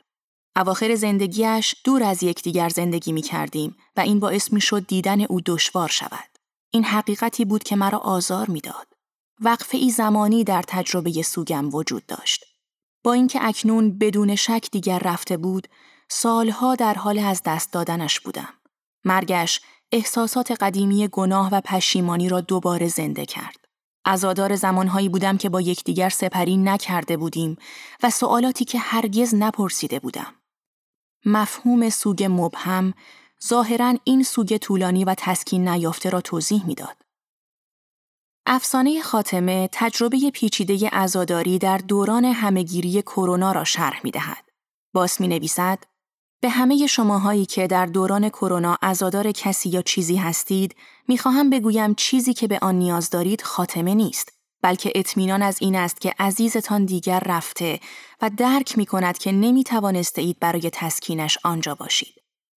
اواخر 0.56 0.94
زندگیش 0.94 1.74
دور 1.84 2.02
از 2.02 2.22
یکدیگر 2.22 2.68
زندگی 2.68 3.12
می 3.12 3.22
کردیم 3.22 3.76
و 3.96 4.00
این 4.00 4.20
باعث 4.20 4.52
می 4.52 4.60
شد 4.60 4.86
دیدن 4.86 5.20
او 5.20 5.40
دشوار 5.40 5.88
شود. 5.88 6.38
این 6.70 6.84
حقیقتی 6.84 7.44
بود 7.44 7.62
که 7.62 7.76
مرا 7.76 7.98
آزار 7.98 8.50
می‌داد. 8.50 8.86
وقفه 9.40 9.76
ای 9.76 9.90
زمانی 9.90 10.44
در 10.44 10.64
تجربه 10.68 11.22
سوگم 11.22 11.74
وجود 11.74 12.06
داشت. 12.06 12.55
با 13.06 13.12
اینکه 13.12 13.38
اکنون 13.42 13.98
بدون 13.98 14.34
شک 14.34 14.68
دیگر 14.72 14.98
رفته 14.98 15.36
بود، 15.36 15.68
سالها 16.08 16.74
در 16.74 16.94
حال 16.94 17.18
از 17.18 17.42
دست 17.44 17.72
دادنش 17.72 18.20
بودم. 18.20 18.48
مرگش 19.04 19.60
احساسات 19.92 20.50
قدیمی 20.50 21.08
گناه 21.08 21.48
و 21.52 21.60
پشیمانی 21.60 22.28
را 22.28 22.40
دوباره 22.40 22.88
زنده 22.88 23.26
کرد. 23.26 23.64
ازادار 24.04 24.56
زمانهایی 24.56 25.08
بودم 25.08 25.36
که 25.36 25.48
با 25.48 25.60
یکدیگر 25.60 26.08
سپری 26.08 26.56
نکرده 26.56 27.16
بودیم 27.16 27.56
و 28.02 28.10
سوالاتی 28.10 28.64
که 28.64 28.78
هرگز 28.78 29.34
نپرسیده 29.34 29.98
بودم. 29.98 30.34
مفهوم 31.24 31.90
سوگ 31.90 32.26
مبهم 32.30 32.94
ظاهرا 33.48 33.94
این 34.04 34.22
سوگ 34.22 34.56
طولانی 34.56 35.04
و 35.04 35.14
تسکین 35.18 35.68
نیافته 35.68 36.10
را 36.10 36.20
توضیح 36.20 36.66
می‌داد. 36.66 37.05
افسانه 38.48 39.02
خاتمه 39.02 39.68
تجربه 39.72 40.30
پیچیده 40.30 40.88
ازاداری 40.92 41.58
در 41.58 41.78
دوران 41.78 42.24
همهگیری 42.24 43.02
کرونا 43.02 43.52
را 43.52 43.64
شرح 43.64 44.00
می 44.04 44.10
دهد. 44.10 44.44
باس 44.94 45.20
می 45.20 45.28
نویسد 45.28 45.78
به 46.40 46.48
همه 46.48 46.86
شماهایی 46.86 47.46
که 47.46 47.66
در 47.66 47.86
دوران 47.86 48.28
کرونا 48.28 48.78
ازادار 48.82 49.32
کسی 49.32 49.68
یا 49.68 49.82
چیزی 49.82 50.16
هستید، 50.16 50.76
می‌خواهم 51.08 51.50
بگویم 51.50 51.94
چیزی 51.94 52.34
که 52.34 52.48
به 52.48 52.58
آن 52.62 52.74
نیاز 52.74 53.10
دارید 53.10 53.42
خاتمه 53.42 53.94
نیست، 53.94 54.32
بلکه 54.62 54.92
اطمینان 54.94 55.42
از 55.42 55.56
این 55.60 55.76
است 55.76 56.00
که 56.00 56.14
عزیزتان 56.18 56.84
دیگر 56.84 57.22
رفته 57.26 57.80
و 58.22 58.30
درک 58.36 58.78
می 58.78 58.86
کند 58.86 59.18
که 59.18 59.32
نمی 59.32 59.64
توانسته 59.64 60.22
اید 60.22 60.38
برای 60.40 60.70
تسکینش 60.72 61.38
آنجا 61.44 61.74
باشید. 61.74 62.14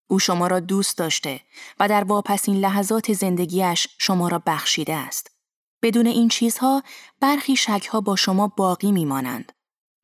او 0.08 0.20
شما 0.20 0.48
را 0.48 0.60
دوست 0.60 0.98
داشته 0.98 1.42
و 1.80 1.88
در 1.88 2.04
واپسین 2.04 2.58
لحظات 2.58 3.14
زندگیش 3.14 3.88
شما 3.98 4.28
را 4.28 4.44
بخشیده 4.46 4.96
است. 4.96 5.39
بدون 5.82 6.08
این 6.08 6.30
چیزها 6.30 6.84
برخی 7.20 7.56
شکها 7.56 8.02
با 8.02 8.16
شما 8.16 8.48
باقی 8.48 8.92
میمانند. 8.92 9.52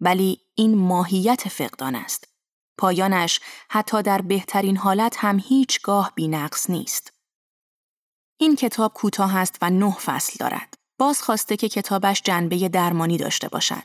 ولی 0.02 0.42
این 0.56 0.78
ماهیت 0.78 1.48
فقدان 1.48 1.96
است. 1.96 2.28
پایانش 2.78 3.40
حتی 3.70 4.02
در 4.02 4.22
بهترین 4.22 4.78
حالت 4.78 5.16
هم 5.18 5.40
هیچگاه 5.40 6.12
بینقص 6.16 6.70
نیست. 6.70 7.14
این 8.38 8.56
کتاب 8.56 8.94
کوتاه 8.94 9.36
است 9.36 9.58
و 9.62 9.70
نه 9.70 9.92
فصل 9.92 10.34
دارد. 10.40 10.74
باز 11.00 11.22
خواسته 11.22 11.58
که 11.58 11.70
کتابش 11.70 12.22
جنبه 12.22 12.70
درمانی 12.70 13.18
داشته 13.18 13.48
باشد. 13.48 13.84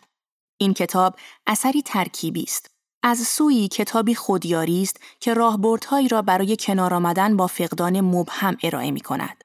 این 0.60 0.74
کتاب 0.74 1.16
اثری 1.46 1.82
ترکیبی 1.82 2.42
است. 2.42 2.70
از 3.02 3.18
سوی 3.18 3.68
کتابی 3.68 4.14
خودیاری 4.14 4.82
است 4.82 5.00
که 5.20 5.34
راهبردهایی 5.34 6.08
را 6.08 6.22
برای 6.22 6.56
کنار 6.60 6.94
آمدن 6.94 7.36
با 7.36 7.46
فقدان 7.46 8.00
مبهم 8.00 8.56
ارائه 8.62 8.90
می 8.90 9.00
کند. 9.00 9.44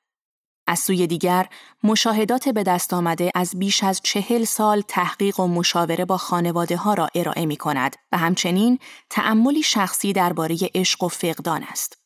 از 0.67 0.79
سوی 0.79 1.07
دیگر 1.07 1.47
مشاهدات 1.83 2.49
به 2.49 2.63
دست 2.63 2.93
آمده 2.93 3.31
از 3.35 3.51
بیش 3.59 3.83
از 3.83 4.01
چهل 4.03 4.43
سال 4.43 4.81
تحقیق 4.87 5.39
و 5.39 5.47
مشاوره 5.47 6.05
با 6.05 6.17
خانواده 6.17 6.77
ها 6.77 6.93
را 6.93 7.09
ارائه 7.15 7.45
می 7.45 7.57
کند 7.57 7.95
و 8.11 8.17
همچنین 8.17 8.79
تأملی 9.09 9.63
شخصی 9.63 10.13
درباره 10.13 10.57
عشق 10.75 11.03
و 11.03 11.07
فقدان 11.07 11.63
است. 11.63 11.97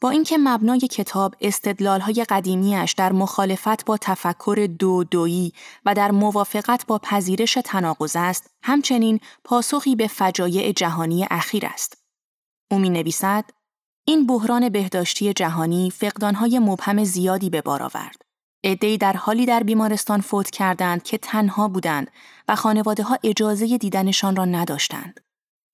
با 0.00 0.10
اینکه 0.10 0.38
مبنای 0.38 0.80
کتاب 0.80 1.34
های 1.80 2.26
قدیمیش 2.28 2.92
در 2.92 3.12
مخالفت 3.12 3.84
با 3.84 3.96
تفکر 3.96 4.68
دو 4.78 5.04
دویی 5.04 5.52
و 5.84 5.94
در 5.94 6.10
موافقت 6.10 6.86
با 6.86 6.98
پذیرش 6.98 7.58
تناقض 7.64 8.16
است، 8.16 8.50
همچنین 8.62 9.20
پاسخی 9.44 9.96
به 9.96 10.06
فجایع 10.06 10.72
جهانی 10.72 11.26
اخیر 11.30 11.66
است. 11.66 11.98
او 12.70 12.78
می 12.78 12.90
نویسد 12.90 13.44
این 14.04 14.26
بحران 14.26 14.68
بهداشتی 14.68 15.32
جهانی 15.32 15.90
فقدانهای 15.90 16.58
مبهم 16.58 17.04
زیادی 17.04 17.50
به 17.50 17.60
بار 17.60 17.82
آورد. 17.82 18.22
عدهای 18.64 18.98
در 18.98 19.12
حالی 19.12 19.46
در 19.46 19.62
بیمارستان 19.62 20.20
فوت 20.20 20.50
کردند 20.50 21.02
که 21.02 21.18
تنها 21.18 21.68
بودند 21.68 22.10
و 22.48 22.56
خانواده 22.56 23.02
ها 23.02 23.18
اجازه 23.24 23.78
دیدنشان 23.78 24.36
را 24.36 24.44
نداشتند. 24.44 25.20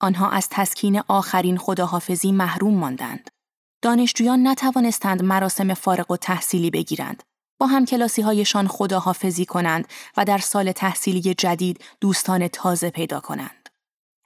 آنها 0.01 0.31
از 0.31 0.49
تسکین 0.51 1.03
آخرین 1.09 1.57
خداحافظی 1.57 2.33
محروم 2.33 2.75
ماندند. 2.75 3.31
دانشجویان 3.83 4.47
نتوانستند 4.47 5.23
مراسم 5.23 5.75
فارغ 5.75 6.11
و 6.11 6.17
تحصیلی 6.17 6.71
بگیرند. 6.71 7.23
با 7.61 7.67
هم 7.67 7.85
کلاسی 7.85 8.23
هایشان 8.23 8.67
خداحافظی 8.69 9.45
کنند 9.45 9.89
و 10.17 10.25
در 10.25 10.39
سال 10.39 10.73
تحصیلی 10.73 11.35
جدید 11.35 11.85
دوستان 12.01 12.49
تازه 12.49 12.91
پیدا 12.91 13.21
کنند. 13.21 13.69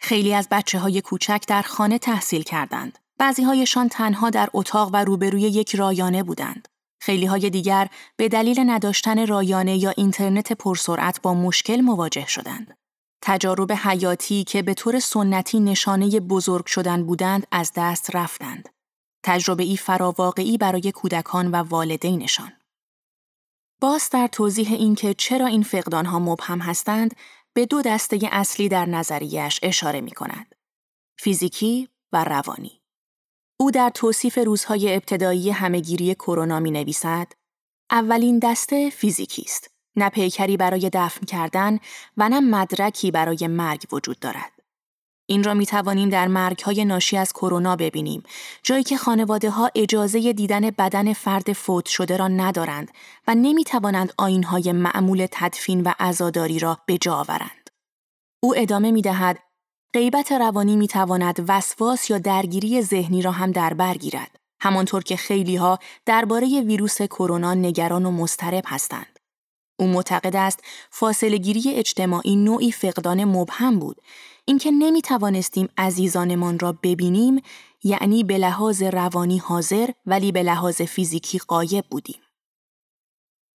خیلی 0.01 0.35
از 0.35 0.49
بچه 0.51 0.79
های 0.79 1.01
کوچک 1.01 1.45
در 1.49 1.63
خانه 1.63 1.99
تحصیل 1.99 2.43
کردند. 2.43 2.99
بعضی 3.19 3.43
هایشان 3.43 3.89
تنها 3.89 4.31
در 4.31 4.49
اتاق 4.55 4.91
و 4.93 5.05
روبروی 5.05 5.41
یک 5.41 5.75
رایانه 5.75 6.23
بودند. 6.23 6.69
خیلی 7.01 7.27
های 7.27 7.51
دیگر 7.51 7.89
به 8.17 8.29
دلیل 8.29 8.61
نداشتن 8.67 9.27
رایانه 9.27 9.77
یا 9.77 9.91
اینترنت 9.97 10.53
پرسرعت 10.53 11.23
با 11.23 11.35
مشکل 11.35 11.81
مواجه 11.81 12.27
شدند. 12.27 12.75
تجارب 13.23 13.73
حیاتی 13.73 14.45
که 14.45 14.63
به 14.63 14.75
طور 14.75 15.01
سنتی 15.01 15.61
نشانه 15.61 16.21
بزرگ 16.21 16.67
شدن 16.67 17.05
بودند 17.05 17.47
از 17.53 17.73
دست 17.77 18.17
رفتند. 18.17 18.69
تجربه 19.25 19.63
ای 19.63 19.77
فراواقعی 19.77 20.59
برای 20.59 20.93
کودکان 20.93 21.51
و 21.51 21.55
والدینشان. 21.55 22.53
باز 23.81 24.11
در 24.11 24.27
توضیح 24.27 24.73
اینکه 24.73 25.15
چرا 25.15 25.47
این 25.47 25.63
فقدانها 25.63 26.19
مبهم 26.19 26.59
هستند، 26.59 27.17
به 27.55 27.67
دو 27.67 27.83
دسته 27.83 28.19
اصلی 28.33 28.69
در 28.69 28.87
نظریش 28.87 29.61
اشاره 29.63 30.01
می 30.01 30.11
کند. 30.11 30.55
فیزیکی 31.19 31.89
و 32.13 32.25
روانی. 32.25 32.82
او 33.63 33.71
در 33.71 33.91
توصیف 33.91 34.39
روزهای 34.39 34.95
ابتدایی 34.95 35.51
همهگیری 35.51 36.15
کرونا 36.15 36.61
می 36.61 36.71
نویسد 36.71 37.33
اولین 37.91 38.39
دسته 38.39 38.91
فیزیکی 38.91 39.43
است. 39.43 39.71
نه 39.97 40.09
پیکری 40.09 40.57
برای 40.57 40.91
دفن 40.93 41.27
کردن 41.27 41.79
و 42.17 42.29
نه 42.29 42.41
مدرکی 42.41 43.11
برای 43.11 43.47
مرگ 43.47 43.83
وجود 43.93 44.19
دارد. 44.19 44.53
این 45.27 45.45
را 45.45 45.55
می 45.55 45.67
توانیم 45.67 46.09
در 46.09 46.29
مرگ 46.29 46.61
های 46.61 46.85
ناشی 46.85 47.17
از 47.17 47.33
کرونا 47.33 47.77
ببینیم 47.77 48.23
جایی 48.63 48.83
که 48.83 48.97
خانواده 48.97 49.51
ها 49.51 49.71
اجازه 49.75 50.33
دیدن 50.33 50.71
بدن 50.71 51.13
فرد 51.13 51.53
فوت 51.53 51.87
شده 51.87 52.17
را 52.17 52.29
ندارند 52.29 52.91
و 53.29 53.35
نمی 53.35 53.65
توانند 53.65 54.13
آین 54.19 54.45
های 54.45 54.73
معمول 54.73 55.27
تدفین 55.33 55.81
و 55.83 55.93
عزاداری 55.99 56.59
را 56.59 56.79
به 56.87 56.99
جا 56.99 57.15
آورند. 57.15 57.71
او 58.43 58.55
ادامه 58.57 58.91
می 58.91 59.03
دهد 59.03 59.39
غیبت 59.95 60.33
روانی 60.33 60.77
می 60.77 60.89
تواند 60.89 61.45
وسواس 61.49 62.11
یا 62.11 62.19
درگیری 62.19 62.83
ذهنی 62.83 63.23
را 63.23 63.31
هم 63.31 63.53
در 63.53 63.75
بر 63.75 63.95
گیرد. 63.95 64.37
همانطور 64.61 65.03
که 65.03 65.17
خیلی 65.17 65.57
ها 65.57 65.79
درباره 66.07 66.61
ویروس 66.61 67.03
کرونا 67.03 67.55
نگران 67.55 68.07
و 68.07 68.11
مضطرب 68.11 68.65
هستند. 68.67 69.19
او 69.79 69.87
معتقد 69.87 70.37
است 70.37 70.61
فاصله 70.91 71.37
گیری 71.37 71.75
اجتماعی 71.75 72.37
نوعی 72.37 72.73
فقدان 72.73 73.25
مبهم 73.25 73.79
بود. 73.79 73.97
اینکه 74.45 74.71
نمی 74.71 75.03
توانستیم 75.03 75.69
عزیزانمان 75.79 76.59
را 76.59 76.79
ببینیم 76.83 77.43
یعنی 77.85 78.25
به 78.25 78.39
لحاظ 78.39 78.83
روانی 78.83 79.39
حاضر 79.39 79.91
ولی 80.07 80.33
به 80.33 80.43
لحاظ 80.43 80.83
فیزیکی 80.83 81.39
قایب 81.39 81.85
بودیم. 81.91 82.21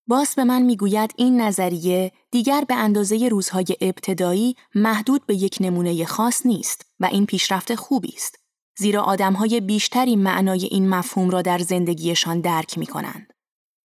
باس 0.07 0.35
به 0.35 0.43
من 0.43 0.61
می‌گوید 0.61 1.13
این 1.17 1.41
نظریه 1.41 2.11
دیگر 2.31 2.63
به 2.67 2.75
اندازه 2.75 3.27
روزهای 3.27 3.65
ابتدایی 3.81 4.55
محدود 4.75 5.25
به 5.25 5.35
یک 5.35 5.57
نمونه 5.59 6.05
خاص 6.05 6.45
نیست 6.45 6.85
و 6.99 7.05
این 7.05 7.25
پیشرفت 7.25 7.75
خوبی 7.75 8.13
است. 8.15 8.35
زیرا 8.77 9.01
آدمهای 9.03 9.61
بیشتری 9.61 10.15
معنای 10.15 10.65
این 10.65 10.89
مفهوم 10.89 11.29
را 11.29 11.41
در 11.41 11.57
زندگیشان 11.57 12.41
درک 12.41 12.77
می 12.77 12.85
کنند. 12.85 13.33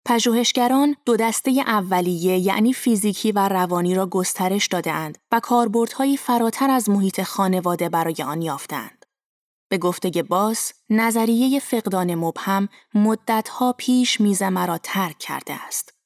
پژوهشگران 0.06 0.96
دو 1.06 1.18
دسته 1.18 1.52
اولیه 1.52 2.38
یعنی 2.38 2.74
فیزیکی 2.74 3.32
و 3.32 3.48
روانی 3.48 3.96
را 3.96 4.08
گسترش 4.08 4.68
دادهاند 4.68 5.18
و 5.32 5.40
کاربردهایی 5.40 6.18
فراتر 6.18 6.70
از 6.70 6.90
محیط 6.90 7.22
خانواده 7.22 7.90
برای 7.90 8.16
آن 8.26 8.42
یافتند. 8.42 9.06
به 9.70 9.78
گفته 9.78 10.24
باس، 10.24 10.74
نظریه 10.90 11.60
فقدان 11.60 12.16
مبهم 12.16 12.70
مدتها 12.94 13.74
پیش 13.78 14.22
میز 14.22 14.44
مرا 14.44 14.78
ترک 14.78 15.18
کرده 15.20 15.54
است. 15.54 16.01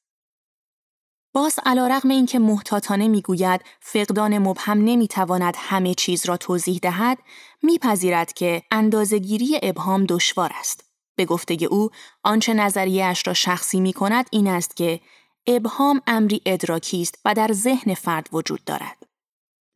باز 1.36 1.58
علا 1.66 1.86
رقم 1.86 2.08
این 2.08 2.26
که 2.26 2.38
محتاطانه 2.38 3.08
می‌گوید 3.08 3.60
فقدان 3.80 4.38
مبهم 4.38 4.78
نمی‌تواند 4.78 5.54
همه 5.58 5.94
چیز 5.94 6.26
را 6.26 6.36
توضیح 6.36 6.78
دهد، 6.82 7.18
میپذیرد 7.62 8.32
که 8.32 8.62
اندازهگیری 8.70 9.60
ابهام 9.62 10.04
دشوار 10.04 10.50
است. 10.60 10.84
به 11.16 11.24
گفته 11.24 11.54
او 11.70 11.90
آنچه 12.22 12.54
نظریهاش 12.54 13.26
را 13.26 13.34
شخصی 13.34 13.80
می 13.80 13.92
کند 13.92 14.26
این 14.30 14.48
است 14.48 14.76
که 14.76 15.00
ابهام 15.46 16.02
امری 16.06 16.42
ادراکی 16.46 17.02
است 17.02 17.18
و 17.24 17.34
در 17.34 17.52
ذهن 17.52 17.94
فرد 17.94 18.28
وجود 18.32 18.64
دارد. 18.64 19.05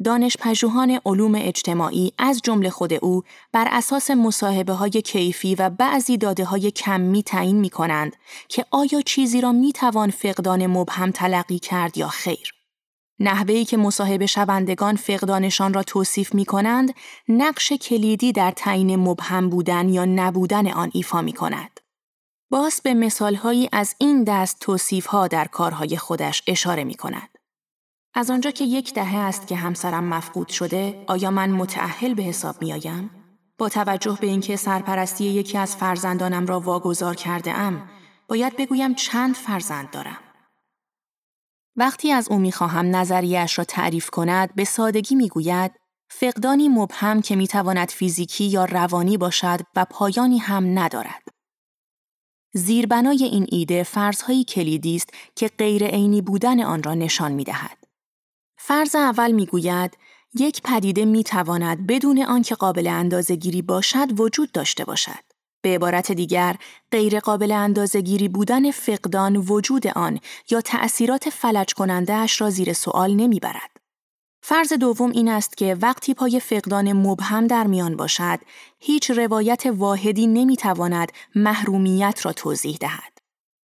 دانش 0.05 0.37
پژوهان 0.41 1.01
علوم 1.07 1.35
اجتماعی 1.35 2.13
از 2.19 2.41
جمله 2.45 2.71
خود 2.71 2.93
او 2.93 3.23
بر 3.53 3.69
اساس 3.71 4.11
مصاحبه 4.11 4.73
های 4.73 4.91
کیفی 4.91 5.55
و 5.55 5.71
بعضی 5.71 6.17
داده 6.17 6.45
های 6.45 6.71
کمی 6.71 7.23
تعیین 7.23 7.57
می 7.57 7.71
کنند 7.71 8.17
که 8.49 8.65
آیا 8.71 9.03
چیزی 9.03 9.41
را 9.41 9.53
می 9.53 9.73
توان 9.73 10.11
فقدان 10.11 10.67
مبهم 10.67 11.11
تلقی 11.11 11.59
کرد 11.59 11.99
یا 11.99 12.09
خیر. 12.09 12.55
نحوهی 13.19 13.65
که 13.65 13.77
مصاحبه 13.77 14.27
شوندگان 14.27 14.97
فقدانشان 14.97 15.75
را 15.75 15.83
توصیف 15.83 16.35
می 16.35 16.45
کنند، 16.45 16.95
نقش 17.29 17.73
کلیدی 17.73 18.33
در 18.33 18.51
تعیین 18.51 18.97
مبهم 18.97 19.49
بودن 19.49 19.89
یا 19.89 20.05
نبودن 20.05 20.67
آن 20.67 20.91
ایفا 20.95 21.23
می 21.23 21.33
کند. 21.33 21.81
باس 22.51 22.81
به 22.81 22.95
مثالهایی 22.95 23.69
از 23.73 23.95
این 23.99 24.25
دست 24.25 24.57
توصیف 24.61 25.07
ها 25.07 25.29
در 25.29 25.45
کارهای 25.45 25.97
خودش 25.97 26.43
اشاره 26.47 26.85
می 26.85 26.95
کند. 26.95 27.30
از 28.14 28.31
آنجا 28.31 28.51
که 28.51 28.64
یک 28.64 28.94
دهه 28.94 29.16
است 29.16 29.46
که 29.46 29.57
همسرم 29.57 30.05
مفقود 30.05 30.49
شده، 30.49 31.05
آیا 31.07 31.31
من 31.31 31.51
متعهل 31.51 32.14
به 32.14 32.23
حساب 32.23 32.62
می 32.62 32.73
آیم؟ 32.73 33.11
با 33.59 33.68
توجه 33.68 34.18
به 34.20 34.27
اینکه 34.27 34.57
سرپرستی 34.57 35.25
یکی 35.25 35.59
از 35.59 35.77
فرزندانم 35.77 36.46
را 36.46 36.61
واگذار 36.61 37.14
کرده 37.14 37.53
ام، 37.53 37.90
باید 38.29 38.57
بگویم 38.57 38.94
چند 38.94 39.35
فرزند 39.35 39.90
دارم. 39.90 40.18
وقتی 41.77 42.12
از 42.12 42.29
او 42.29 42.38
می‌خواهم 42.38 42.96
نظریش 42.96 43.59
را 43.59 43.64
تعریف 43.64 44.11
کند 44.11 44.55
به 44.55 44.64
سادگی 44.64 45.14
می‌گوید 45.14 45.73
فقدانی 46.11 46.68
مبهم 46.68 47.23
که 47.23 47.37
می‌تواند 47.37 47.88
فیزیکی 47.88 48.44
یا 48.44 48.64
روانی 48.64 49.16
باشد 49.16 49.61
و 49.77 49.85
پایانی 49.90 50.38
هم 50.38 50.79
ندارد. 50.79 51.23
زیربنای 52.55 53.25
این 53.25 53.46
ایده 53.49 53.83
فرضهایی 53.83 54.44
کلیدی 54.44 54.96
است 54.96 55.11
که 55.37 55.49
غیر 55.49 55.87
عینی 55.87 56.23
بودن 56.23 56.61
آن 56.61 56.83
را 56.83 56.94
نشان 56.94 57.33
می‌دهد. 57.33 57.80
فرض 58.62 58.94
اول 58.94 59.31
می‌گوید 59.31 59.96
یک 60.35 60.62
پدیده 60.62 61.05
می‌تواند 61.05 61.87
بدون 61.87 62.23
آنکه 62.23 62.55
قابل 62.55 62.87
اندازه 62.87 63.37
گیری 63.37 63.62
باشد 63.62 64.20
وجود 64.20 64.53
داشته 64.53 64.85
باشد. 64.85 65.25
به 65.62 65.75
عبارت 65.75 66.12
دیگر، 66.12 66.57
غیرقابل 66.92 67.53
اندازهگیری 67.53 68.29
بودن 68.29 68.70
فقدان 68.70 69.37
وجود 69.37 69.87
آن 69.87 70.18
یا 70.51 70.61
تأثیرات 70.61 71.31
فلج 71.31 71.75
کننده 71.75 72.12
اش 72.12 72.40
را 72.40 72.51
زیر 72.51 72.73
سوال 72.73 73.14
نمی‌برد. 73.14 73.70
فرض 74.42 74.73
دوم 74.73 75.11
این 75.11 75.29
است 75.29 75.57
که 75.57 75.77
وقتی 75.83 76.14
پای 76.14 76.40
فقدان 76.40 76.92
مبهم 76.92 77.46
در 77.46 77.66
میان 77.66 77.96
باشد، 77.96 78.38
هیچ 78.79 79.11
روایت 79.11 79.62
واحدی 79.66 80.27
نمی‌تواند 80.27 81.12
محرومیت 81.35 82.20
را 82.23 82.33
توضیح 82.33 82.77
دهد. 82.81 83.18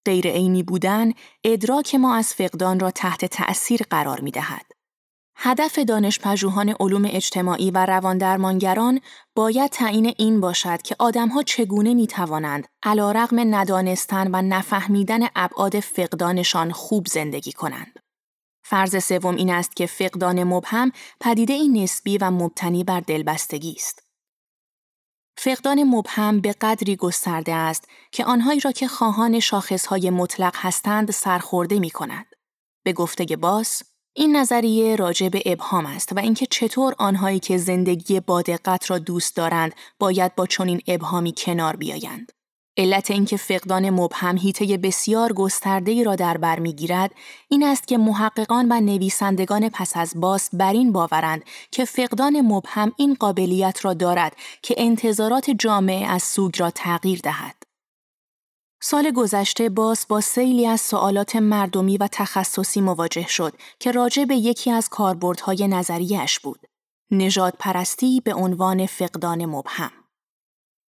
غیر 0.04 0.26
عینی 0.26 0.62
بودن، 0.62 1.12
ادراک 1.44 1.94
ما 1.94 2.14
از 2.14 2.34
فقدان 2.34 2.80
را 2.80 2.90
تحت 2.90 3.24
تأثیر 3.24 3.80
قرار 3.90 4.20
می 4.20 4.30
دهد. 4.30 4.75
هدف 5.38 5.78
دانشپژوهان 5.78 6.74
علوم 6.80 7.04
اجتماعی 7.04 7.70
و 7.70 7.86
رواندرمانگران 7.86 9.00
باید 9.34 9.70
تعیین 9.70 10.14
این 10.18 10.40
باشد 10.40 10.82
که 10.82 10.96
آدمها 10.98 11.42
چگونه 11.42 11.94
می 11.94 12.06
توانند 12.06 12.68
علا 12.82 13.12
رغم 13.12 13.54
ندانستن 13.54 14.30
و 14.32 14.42
نفهمیدن 14.42 15.20
ابعاد 15.36 15.80
فقدانشان 15.80 16.72
خوب 16.72 17.06
زندگی 17.06 17.52
کنند. 17.52 18.00
فرض 18.64 19.04
سوم 19.04 19.36
این 19.36 19.50
است 19.50 19.76
که 19.76 19.86
فقدان 19.86 20.44
مبهم 20.44 20.92
پدیده 21.20 21.52
این 21.52 21.82
نسبی 21.82 22.18
و 22.18 22.30
مبتنی 22.30 22.84
بر 22.84 23.00
دلبستگی 23.00 23.72
است. 23.76 24.02
فقدان 25.38 25.84
مبهم 25.84 26.40
به 26.40 26.52
قدری 26.52 26.96
گسترده 26.96 27.54
است 27.54 27.88
که 28.12 28.24
آنهایی 28.24 28.60
را 28.60 28.72
که 28.72 28.88
خواهان 28.88 29.40
شاخصهای 29.40 30.10
مطلق 30.10 30.54
هستند 30.56 31.10
سرخورده 31.10 31.78
می 31.78 31.90
کند. 31.90 32.26
به 32.82 32.92
گفته 32.92 33.36
باس، 33.36 33.82
این 34.18 34.36
نظریه 34.36 34.96
راجع 34.96 35.28
به 35.28 35.42
ابهام 35.46 35.86
است 35.86 36.12
و 36.12 36.18
اینکه 36.18 36.46
چطور 36.50 36.94
آنهایی 36.98 37.38
که 37.38 37.58
زندگی 37.58 38.20
با 38.20 38.42
دقت 38.42 38.90
را 38.90 38.98
دوست 38.98 39.36
دارند 39.36 39.72
باید 39.98 40.34
با 40.34 40.46
چنین 40.46 40.80
ابهامی 40.88 41.34
کنار 41.36 41.76
بیایند. 41.76 42.32
علت 42.76 43.10
اینکه 43.10 43.36
فقدان 43.36 43.90
مبهم 43.90 44.36
هیته 44.36 44.76
بسیار 44.76 45.32
گسترده 45.32 46.02
را 46.02 46.16
در 46.16 46.36
بر 46.36 46.58
می‌گیرد 46.58 47.10
این 47.48 47.62
است 47.62 47.88
که 47.88 47.98
محققان 47.98 48.66
و 48.70 48.80
نویسندگان 48.80 49.68
پس 49.68 49.96
از 49.96 50.12
باس 50.16 50.50
بر 50.52 50.72
این 50.72 50.92
باورند 50.92 51.44
که 51.70 51.84
فقدان 51.84 52.40
مبهم 52.40 52.92
این 52.96 53.14
قابلیت 53.20 53.84
را 53.84 53.94
دارد 53.94 54.36
که 54.62 54.74
انتظارات 54.78 55.50
جامعه 55.50 56.06
از 56.06 56.22
سوگ 56.22 56.60
را 56.60 56.70
تغییر 56.70 57.20
دهد. 57.22 57.65
سال 58.88 59.10
گذشته 59.10 59.68
باس 59.68 60.06
با 60.06 60.20
سیلی 60.20 60.66
از 60.66 60.80
سوالات 60.80 61.36
مردمی 61.36 61.98
و 61.98 62.08
تخصصی 62.12 62.80
مواجه 62.80 63.26
شد 63.28 63.52
که 63.78 63.92
راجع 63.92 64.24
به 64.24 64.36
یکی 64.36 64.70
از 64.70 64.88
کاربردهای 64.88 65.68
نظریش 65.68 66.40
بود. 66.40 66.60
نجات 67.10 67.54
پرستی 67.58 68.22
به 68.24 68.34
عنوان 68.34 68.86
فقدان 68.86 69.46
مبهم. 69.46 69.90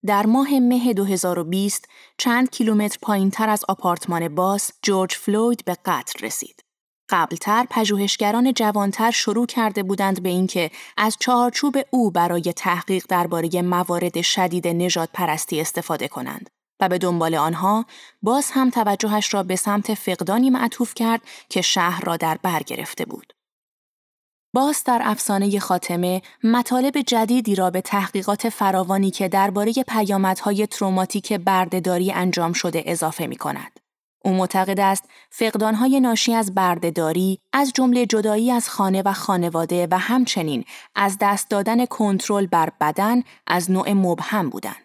در 0.06 0.26
ماه 0.26 0.60
مه 0.60 0.94
2020 0.94 1.88
چند 2.18 2.50
کیلومتر 2.50 2.98
پایین 3.02 3.32
تر 3.32 3.50
از 3.50 3.66
آپارتمان 3.68 4.36
باس 4.36 4.72
جورج 4.82 5.14
فلوید 5.14 5.66
به 5.66 5.78
قتل 5.86 6.26
رسید. 6.26 6.64
قبلتر 7.10 7.66
پژوهشگران 7.70 8.54
جوانتر 8.54 9.12
شروع 9.12 9.46
کرده 9.46 9.84
بودند 9.84 10.24
به 10.24 10.30
اینکه 10.30 10.72
از 10.98 11.18
چهارچوب 11.20 11.78
او 11.90 12.12
برای 12.12 12.54
تحقیق 12.56 13.06
درباره 13.10 13.62
موارد 13.62 14.22
شدید 14.22 14.68
نجات 14.68 15.10
پرستی 15.14 15.62
استفاده 15.62 16.08
کنند. 16.08 16.50
و 16.80 16.90
به 16.90 16.98
دنبال 16.98 17.36
آنها 17.36 17.86
باز 18.22 18.52
هم 18.52 18.70
توجهش 18.70 19.34
را 19.34 19.44
به 19.44 19.56
سمت 19.56 19.94
فقدانی 19.94 20.50
معطوف 20.50 20.94
کرد 20.94 21.22
که 21.50 21.62
شهر 21.62 22.06
را 22.06 22.18
در 22.18 22.38
بر 22.44 22.64
گرفته 22.64 23.06
بود. 23.06 23.34
باز 24.56 24.84
در 24.86 25.02
افسانه 25.04 25.60
خاتمه 25.60 26.22
مطالب 26.44 27.02
جدیدی 27.02 27.56
را 27.56 27.70
به 27.70 27.82
تحقیقات 27.82 28.50
فراوانی 28.50 29.12
که 29.12 29.28
درباره 29.28 29.74
پیامدهای 29.88 30.68
تروماتیک 30.68 31.34
بردهداری 31.34 32.12
انجام 32.12 32.54
شده 32.54 32.84
اضافه 32.86 33.28
می 33.28 33.36
کند. 33.36 33.80
او 34.26 34.34
معتقد 34.34 34.80
است 34.80 35.10
فقدانهای 35.30 36.00
ناشی 36.00 36.34
از 36.34 36.56
بردهداری 36.56 37.40
از 37.54 37.72
جمله 37.76 38.06
جدایی 38.06 38.52
از 38.52 38.70
خانه 38.70 39.02
و 39.06 39.14
خانواده 39.14 39.88
و 39.92 39.98
همچنین 39.98 40.66
از 40.96 41.18
دست 41.22 41.50
دادن 41.50 41.86
کنترل 41.86 42.46
بر 42.46 42.70
بدن 42.82 43.24
از 43.48 43.72
نوع 43.72 43.94
مبهم 43.94 44.50
بودند. 44.50 44.83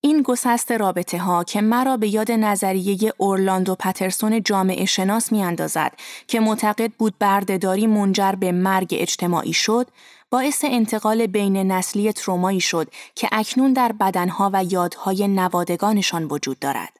این 0.00 0.22
گسست 0.22 0.72
رابطه 0.72 1.18
ها 1.18 1.44
که 1.44 1.60
مرا 1.60 1.96
به 1.96 2.08
یاد 2.08 2.32
نظریه 2.32 3.12
اورلاندو 3.16 3.74
پترسون 3.74 4.42
جامعه 4.42 4.84
شناس 4.84 5.32
می 5.32 5.42
اندازد 5.42 5.92
که 6.26 6.40
معتقد 6.40 6.92
بود 6.92 7.14
بردهداری 7.18 7.86
منجر 7.86 8.32
به 8.32 8.52
مرگ 8.52 8.88
اجتماعی 8.98 9.52
شد، 9.52 9.86
باعث 10.30 10.64
انتقال 10.64 11.26
بین 11.26 11.72
نسلی 11.72 12.12
ترومایی 12.12 12.60
شد 12.60 12.90
که 13.14 13.28
اکنون 13.32 13.72
در 13.72 13.92
بدنها 13.92 14.50
و 14.52 14.64
یادهای 14.64 15.28
نوادگانشان 15.28 16.24
وجود 16.24 16.58
دارد. 16.58 16.96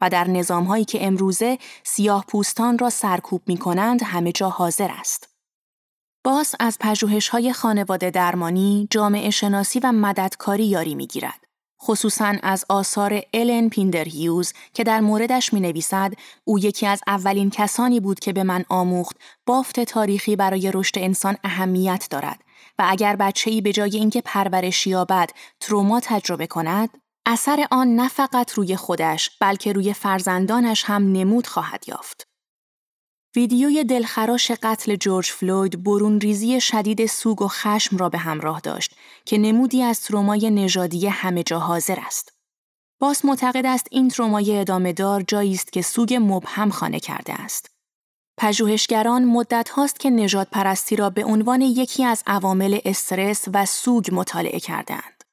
و 0.00 0.10
در 0.10 0.28
نظامهایی 0.28 0.84
که 0.84 1.06
امروزه 1.06 1.58
سیاه 1.84 2.24
پوستان 2.28 2.78
را 2.78 2.90
سرکوب 2.90 3.42
می 3.46 3.56
کنند 3.56 4.02
همه 4.02 4.32
جا 4.32 4.48
حاضر 4.48 4.90
است. 4.98 5.28
باز 6.24 6.54
از 6.60 6.78
پژوهش 6.80 7.28
های 7.28 7.52
خانواده 7.52 8.10
درمانی، 8.10 8.88
جامعه 8.90 9.30
شناسی 9.30 9.80
و 9.80 9.92
مددکاری 9.92 10.66
یاری 10.66 10.94
می 10.94 11.06
گیرد. 11.06 11.45
خصوصا 11.86 12.34
از 12.42 12.64
آثار 12.68 13.22
الن 13.34 13.68
پیندر 13.68 14.04
هیوز 14.04 14.52
که 14.74 14.84
در 14.84 15.00
موردش 15.00 15.52
می 15.52 15.60
نویسد 15.60 16.12
او 16.44 16.58
یکی 16.58 16.86
از 16.86 17.00
اولین 17.06 17.50
کسانی 17.50 18.00
بود 18.00 18.20
که 18.20 18.32
به 18.32 18.42
من 18.42 18.64
آموخت 18.68 19.16
بافت 19.46 19.80
تاریخی 19.80 20.36
برای 20.36 20.70
رشد 20.74 20.98
انسان 20.98 21.36
اهمیت 21.44 22.06
دارد 22.10 22.40
و 22.78 22.84
اگر 22.88 23.16
بچه 23.16 23.50
ای 23.50 23.60
به 23.60 23.72
جای 23.72 23.96
اینکه 23.96 24.20
پرورش 24.20 24.86
یابد 24.86 25.30
تروما 25.60 26.00
تجربه 26.00 26.46
کند 26.46 26.90
اثر 27.26 27.66
آن 27.70 27.96
نه 27.96 28.08
فقط 28.08 28.52
روی 28.52 28.76
خودش 28.76 29.30
بلکه 29.40 29.72
روی 29.72 29.92
فرزندانش 29.92 30.84
هم 30.84 31.12
نمود 31.12 31.46
خواهد 31.46 31.84
یافت. 31.88 32.26
ویدیوی 33.36 33.84
دلخراش 33.84 34.50
قتل 34.50 34.96
جورج 34.96 35.26
فلوید 35.26 35.84
برون 35.84 36.20
ریزی 36.20 36.60
شدید 36.60 37.06
سوگ 37.06 37.42
و 37.42 37.48
خشم 37.48 37.96
را 37.96 38.08
به 38.08 38.18
همراه 38.18 38.60
داشت 38.60 38.94
که 39.26 39.38
نمودی 39.38 39.82
از 39.82 40.00
ترومای 40.00 40.50
نژادی 40.50 41.06
همه 41.06 41.42
جا 41.42 41.58
حاضر 41.58 41.98
است. 42.06 42.32
باس 43.00 43.24
معتقد 43.24 43.66
است 43.66 43.86
این 43.90 44.08
ترومای 44.08 44.58
ادامه 44.58 44.92
دار 44.92 45.22
جایی 45.28 45.52
است 45.52 45.72
که 45.72 45.82
سوگ 45.82 46.18
مبهم 46.20 46.70
خانه 46.70 47.00
کرده 47.00 47.34
است. 47.34 47.70
پژوهشگران 48.38 49.24
مدت 49.24 49.68
هاست 49.68 50.00
که 50.00 50.10
نجات 50.10 50.48
پرستی 50.50 50.96
را 50.96 51.10
به 51.10 51.24
عنوان 51.24 51.60
یکی 51.60 52.04
از 52.04 52.22
عوامل 52.26 52.78
استرس 52.84 53.44
و 53.54 53.66
سوگ 53.66 54.08
مطالعه 54.12 54.60
کردند. 54.60 55.24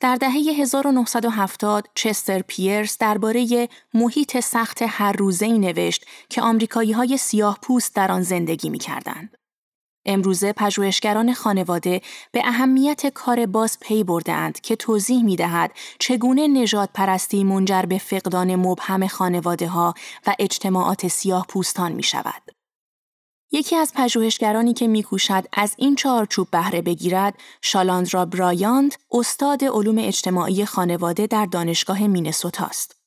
در 0.00 0.16
دهه 0.16 0.32
1970 0.32 1.88
چستر 1.94 2.42
پیرس 2.42 2.98
درباره 2.98 3.68
محیط 3.94 4.40
سخت 4.40 4.78
هر 4.82 5.12
روزه 5.12 5.46
ای 5.46 5.58
نوشت 5.58 6.06
که 6.28 6.42
آمریکایی 6.42 6.92
های 6.92 7.16
سیاه 7.16 7.58
پوست 7.62 7.94
در 7.94 8.12
آن 8.12 8.22
زندگی 8.22 8.70
می 8.70 8.78
کردند. 8.78 9.37
امروزه 10.06 10.52
پژوهشگران 10.52 11.34
خانواده 11.34 12.00
به 12.32 12.40
اهمیت 12.44 13.06
کار 13.06 13.46
باز 13.46 13.78
پی 13.80 14.04
بردهاند 14.04 14.60
که 14.60 14.76
توضیح 14.76 15.22
می 15.24 15.36
دهد 15.36 15.72
چگونه 15.98 16.48
نجات 16.48 16.90
پرستی 16.94 17.44
منجر 17.44 17.82
به 17.82 17.98
فقدان 17.98 18.56
مبهم 18.56 19.06
خانواده 19.06 19.68
ها 19.68 19.94
و 20.26 20.34
اجتماعات 20.38 21.08
سیاه 21.08 21.46
پوستان 21.48 21.92
می 21.92 22.02
شود. 22.02 22.42
یکی 23.52 23.76
از 23.76 23.92
پژوهشگرانی 23.94 24.74
که 24.74 24.88
میکوشد 24.88 25.44
از 25.52 25.74
این 25.78 25.94
چارچوب 25.94 26.50
بهره 26.50 26.82
بگیرد، 26.82 27.34
شالاندرا 27.62 28.24
برایاند، 28.24 28.94
استاد 29.10 29.64
علوم 29.64 29.98
اجتماعی 29.98 30.64
خانواده 30.64 31.26
در 31.26 31.46
دانشگاه 31.46 32.06
مینسوتا 32.06 32.64
است. 32.64 32.97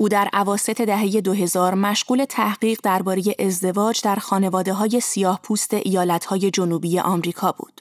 او 0.00 0.08
در 0.08 0.28
عواست 0.32 0.70
دهه 0.70 1.20
2000 1.20 1.74
مشغول 1.74 2.24
تحقیق 2.24 2.80
درباره 2.82 3.22
ازدواج 3.38 4.00
در 4.02 4.16
خانواده 4.16 4.72
های 4.72 5.00
سیاه 5.00 5.40
پوست 5.42 5.74
ایالت 5.74 6.24
های 6.24 6.50
جنوبی 6.50 6.98
آمریکا 6.98 7.52
بود. 7.52 7.80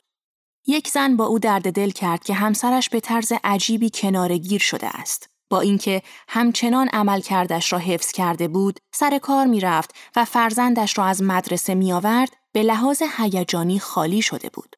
یک 0.68 0.88
زن 0.88 1.16
با 1.16 1.26
او 1.26 1.40
درد 1.40 1.74
دل 1.74 1.90
کرد 1.90 2.24
که 2.24 2.34
همسرش 2.34 2.90
به 2.90 3.00
طرز 3.00 3.34
عجیبی 3.44 3.90
کنارگیر 3.94 4.62
شده 4.62 5.00
است. 5.00 5.30
با 5.50 5.60
اینکه 5.60 6.02
همچنان 6.28 6.88
عمل 6.88 7.22
کردش 7.22 7.74
را 7.74 7.80
حفظ 7.80 8.12
کرده 8.12 8.48
بود، 8.48 8.80
سر 8.96 9.18
کار 9.18 9.46
می 9.46 9.60
رفت 9.60 9.96
و 10.16 10.26
فرزندش 10.26 10.98
را 10.98 11.06
از 11.06 11.24
مدرسه 11.24 11.76
می 11.76 11.94
آورد، 11.94 12.30
به 12.52 12.64
لحاظ 12.64 13.02
هیجانی 13.18 13.80
خالی 13.80 14.22
شده 14.22 14.50
بود. 14.50 14.76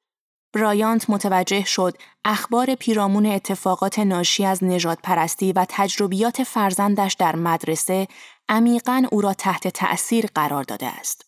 برایانت 0.54 1.10
متوجه 1.10 1.64
شد 1.64 1.98
اخبار 2.26 2.76
پیرامون 2.76 3.26
اتفاقات 3.26 4.00
ناشی 4.00 4.46
از 4.46 4.64
نجات 4.64 5.00
پرستی 5.04 5.54
و 5.54 5.66
تجربیات 5.70 6.44
فرزندش 6.44 7.14
در 7.14 7.36
مدرسه 7.36 8.08
عمیقا 8.50 9.04
او 9.12 9.22
را 9.22 9.34
تحت 9.34 9.68
تأثیر 9.68 10.26
قرار 10.36 10.64
داده 10.64 10.88
است. 10.88 11.26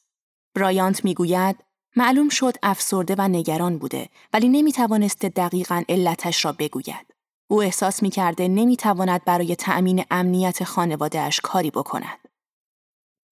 برایانت 0.56 1.06
می‌گوید 1.06 1.56
معلوم 1.96 2.30
شد 2.30 2.58
افسرده 2.64 3.16
و 3.18 3.28
نگران 3.28 3.78
بوده 3.78 4.10
ولی 4.34 4.50
نمی 4.50 4.72
توانسته 4.72 5.30
دقیقا 5.30 5.84
علتش 5.90 6.46
را 6.46 6.52
بگوید. 6.52 7.14
او 7.48 7.62
احساس 7.62 8.04
می 8.04 8.10
کرده 8.10 8.48
نمی 8.48 8.78
تواند 8.78 9.26
برای 9.26 9.56
تأمین 9.56 10.06
امنیت 10.12 10.64
خانوادهش 10.64 11.40
کاری 11.40 11.72
بکند. 11.72 12.20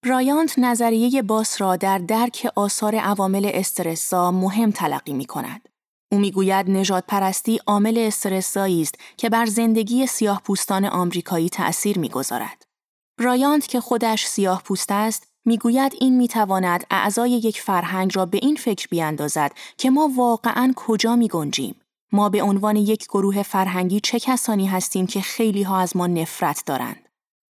برایانت 0.03 0.59
نظریه 0.59 1.21
باس 1.21 1.61
را 1.61 1.75
در 1.75 1.97
درک 1.97 2.47
آثار 2.55 2.95
عوامل 2.95 3.51
استرسا 3.53 4.31
مهم 4.31 4.71
تلقی 4.71 5.13
می 5.13 5.25
کند. 5.25 5.69
او 6.11 6.19
می‌گوید 6.19 6.69
نجات 6.69 7.03
پرستی 7.07 7.59
عامل 7.67 7.97
استرسایی 7.97 8.81
است 8.81 8.95
که 9.17 9.29
بر 9.29 9.45
زندگی 9.45 10.07
سیاه 10.07 10.41
پوستان 10.41 10.85
آمریکایی 10.85 11.49
تأثیر 11.49 11.99
می‌گذارد. 11.99 12.65
برایانت 13.17 13.67
که 13.67 13.79
خودش 13.79 14.25
سیاه 14.25 14.61
پوست 14.63 14.91
است، 14.91 15.27
می‌گوید 15.45 15.93
این 16.01 16.17
می‌تواند 16.17 16.83
اعضای 16.91 17.31
یک 17.31 17.61
فرهنگ 17.61 18.11
را 18.15 18.25
به 18.25 18.39
این 18.41 18.55
فکر 18.55 18.87
بیاندازد 18.87 19.51
که 19.77 19.89
ما 19.89 20.11
واقعا 20.15 20.73
کجا 20.75 21.15
می 21.15 21.27
گنجیم 21.27 21.75
ما 22.11 22.29
به 22.29 22.43
عنوان 22.43 22.75
یک 22.75 23.05
گروه 23.05 23.43
فرهنگی 23.43 23.99
چه 23.99 24.19
کسانی 24.19 24.67
هستیم 24.67 25.07
که 25.07 25.21
خیلی 25.21 25.63
ها 25.63 25.79
از 25.79 25.97
ما 25.97 26.07
نفرت 26.07 26.63
دارند. 26.65 27.09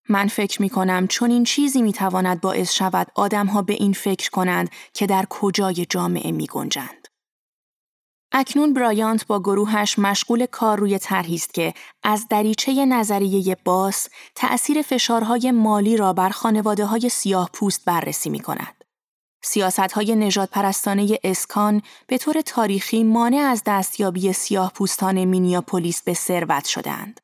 من 0.08 0.28
فکر 0.28 0.62
می 0.62 0.68
کنم 0.68 1.06
چون 1.06 1.30
این 1.30 1.44
چیزی 1.44 1.82
می 1.82 1.92
تواند 1.92 2.40
باعث 2.40 2.72
شود 2.72 3.06
آدم 3.14 3.46
ها 3.46 3.62
به 3.62 3.72
این 3.72 3.92
فکر 3.92 4.30
کنند 4.30 4.70
که 4.92 5.06
در 5.06 5.26
کجای 5.30 5.86
جامعه 5.90 6.32
می 6.32 6.46
گنجند. 6.46 7.03
اکنون 8.36 8.72
برایانت 8.74 9.26
با 9.26 9.40
گروهش 9.40 9.98
مشغول 9.98 10.46
کار 10.46 10.78
روی 10.78 10.98
طرحی 10.98 11.34
است 11.34 11.54
که 11.54 11.74
از 12.02 12.26
دریچه 12.30 12.86
نظریه 12.86 13.56
باس 13.64 14.08
تأثیر 14.34 14.82
فشارهای 14.82 15.50
مالی 15.50 15.96
را 15.96 16.12
بر 16.12 16.28
خانواده 16.28 16.84
های 16.84 17.08
سیاه 17.08 17.50
پوست 17.52 17.84
بررسی 17.84 18.30
می 18.30 18.40
کند. 18.40 18.84
سیاست 19.44 19.78
های 19.92 20.14
نجات 20.16 20.50
پرستانه 20.50 21.18
اسکان 21.24 21.82
به 22.06 22.18
طور 22.18 22.40
تاریخی 22.40 23.04
مانع 23.04 23.36
از 23.36 23.62
دستیابی 23.66 24.32
سیاه 24.32 24.72
پوستان 24.72 25.24
مینیاپولیس 25.24 26.02
به 26.02 26.14
ثروت 26.14 26.64
شدند. 26.64 27.20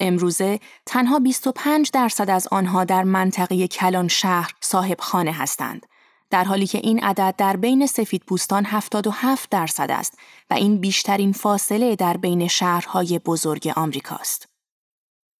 امروزه 0.00 0.60
تنها 0.86 1.18
25 1.18 1.90
درصد 1.90 2.30
از 2.30 2.48
آنها 2.50 2.84
در 2.84 3.02
منطقه 3.02 3.68
کلان 3.68 4.08
شهر 4.08 4.52
صاحب 4.60 5.00
خانه 5.00 5.32
هستند. 5.32 5.86
در 6.34 6.44
حالی 6.44 6.66
که 6.66 6.78
این 6.78 7.04
عدد 7.04 7.34
در 7.38 7.56
بین 7.56 7.86
سفید 7.86 8.22
پوستان 8.26 8.64
77 8.64 9.50
درصد 9.50 9.90
است 9.90 10.18
و 10.50 10.54
این 10.54 10.80
بیشترین 10.80 11.32
فاصله 11.32 11.96
در 11.96 12.16
بین 12.16 12.48
شهرهای 12.48 13.18
بزرگ 13.18 13.72
آمریکاست. 13.76 14.48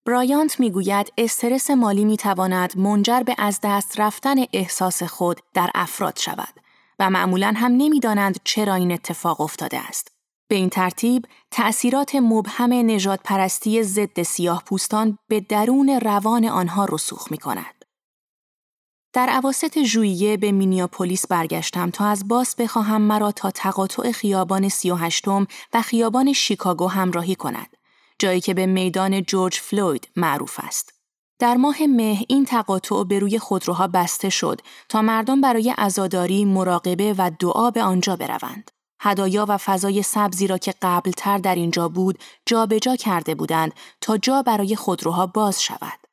برایانت 0.06 0.60
می‌گوید 0.60 1.12
استرس 1.18 1.70
مالی 1.70 2.04
می 2.04 2.16
تواند 2.16 2.78
منجر 2.78 3.20
به 3.20 3.34
از 3.38 3.60
دست 3.62 4.00
رفتن 4.00 4.36
احساس 4.52 5.02
خود 5.02 5.40
در 5.54 5.70
افراد 5.74 6.18
شود 6.18 6.60
و 6.98 7.10
معمولا 7.10 7.54
هم 7.56 7.72
نمی‌دانند 7.72 8.40
چرا 8.44 8.74
این 8.74 8.92
اتفاق 8.92 9.40
افتاده 9.40 9.78
است. 9.78 10.08
به 10.48 10.56
این 10.56 10.68
ترتیب 10.68 11.26
تأثیرات 11.50 12.14
مبهم 12.14 12.72
نجات 12.72 13.20
پرستی 13.24 13.82
ضد 13.82 14.22
سیاه 14.22 14.62
پوستان 14.66 15.18
به 15.28 15.40
درون 15.40 15.88
روان 16.02 16.44
آنها 16.44 16.84
رسوخ 16.84 17.30
می 17.30 17.38
کند. 17.38 17.73
در 19.14 19.28
عواست 19.28 19.82
ژوئیه 19.82 20.36
به 20.36 20.52
مینیاپولیس 20.52 21.26
برگشتم 21.26 21.90
تا 21.90 22.06
از 22.06 22.28
باس 22.28 22.56
بخواهم 22.56 23.02
مرا 23.02 23.32
تا 23.32 23.50
تقاطع 23.50 24.12
خیابان 24.12 24.68
38 24.68 25.28
و 25.74 25.82
خیابان 25.82 26.32
شیکاگو 26.32 26.88
همراهی 26.88 27.34
کند. 27.34 27.76
جایی 28.18 28.40
که 28.40 28.54
به 28.54 28.66
میدان 28.66 29.22
جورج 29.22 29.54
فلوید 29.54 30.08
معروف 30.16 30.60
است. 30.62 30.94
در 31.38 31.54
ماه 31.54 31.86
مه 31.86 32.24
این 32.28 32.44
تقاطع 32.44 33.04
به 33.04 33.18
روی 33.18 33.38
خودروها 33.38 33.86
بسته 33.86 34.28
شد 34.28 34.60
تا 34.88 35.02
مردم 35.02 35.40
برای 35.40 35.74
عزاداری، 35.78 36.44
مراقبه 36.44 37.14
و 37.18 37.30
دعا 37.40 37.70
به 37.70 37.82
آنجا 37.82 38.16
بروند. 38.16 38.70
هدایا 39.00 39.46
و 39.48 39.56
فضای 39.56 40.02
سبزی 40.02 40.46
را 40.46 40.58
که 40.58 40.74
قبلتر 40.82 41.38
در 41.38 41.54
اینجا 41.54 41.88
بود 41.88 42.18
جابجا 42.46 42.78
جا 42.78 42.96
کرده 42.96 43.34
بودند 43.34 43.72
تا 44.00 44.18
جا 44.18 44.42
برای 44.42 44.76
خودروها 44.76 45.26
باز 45.26 45.62
شود. 45.62 46.03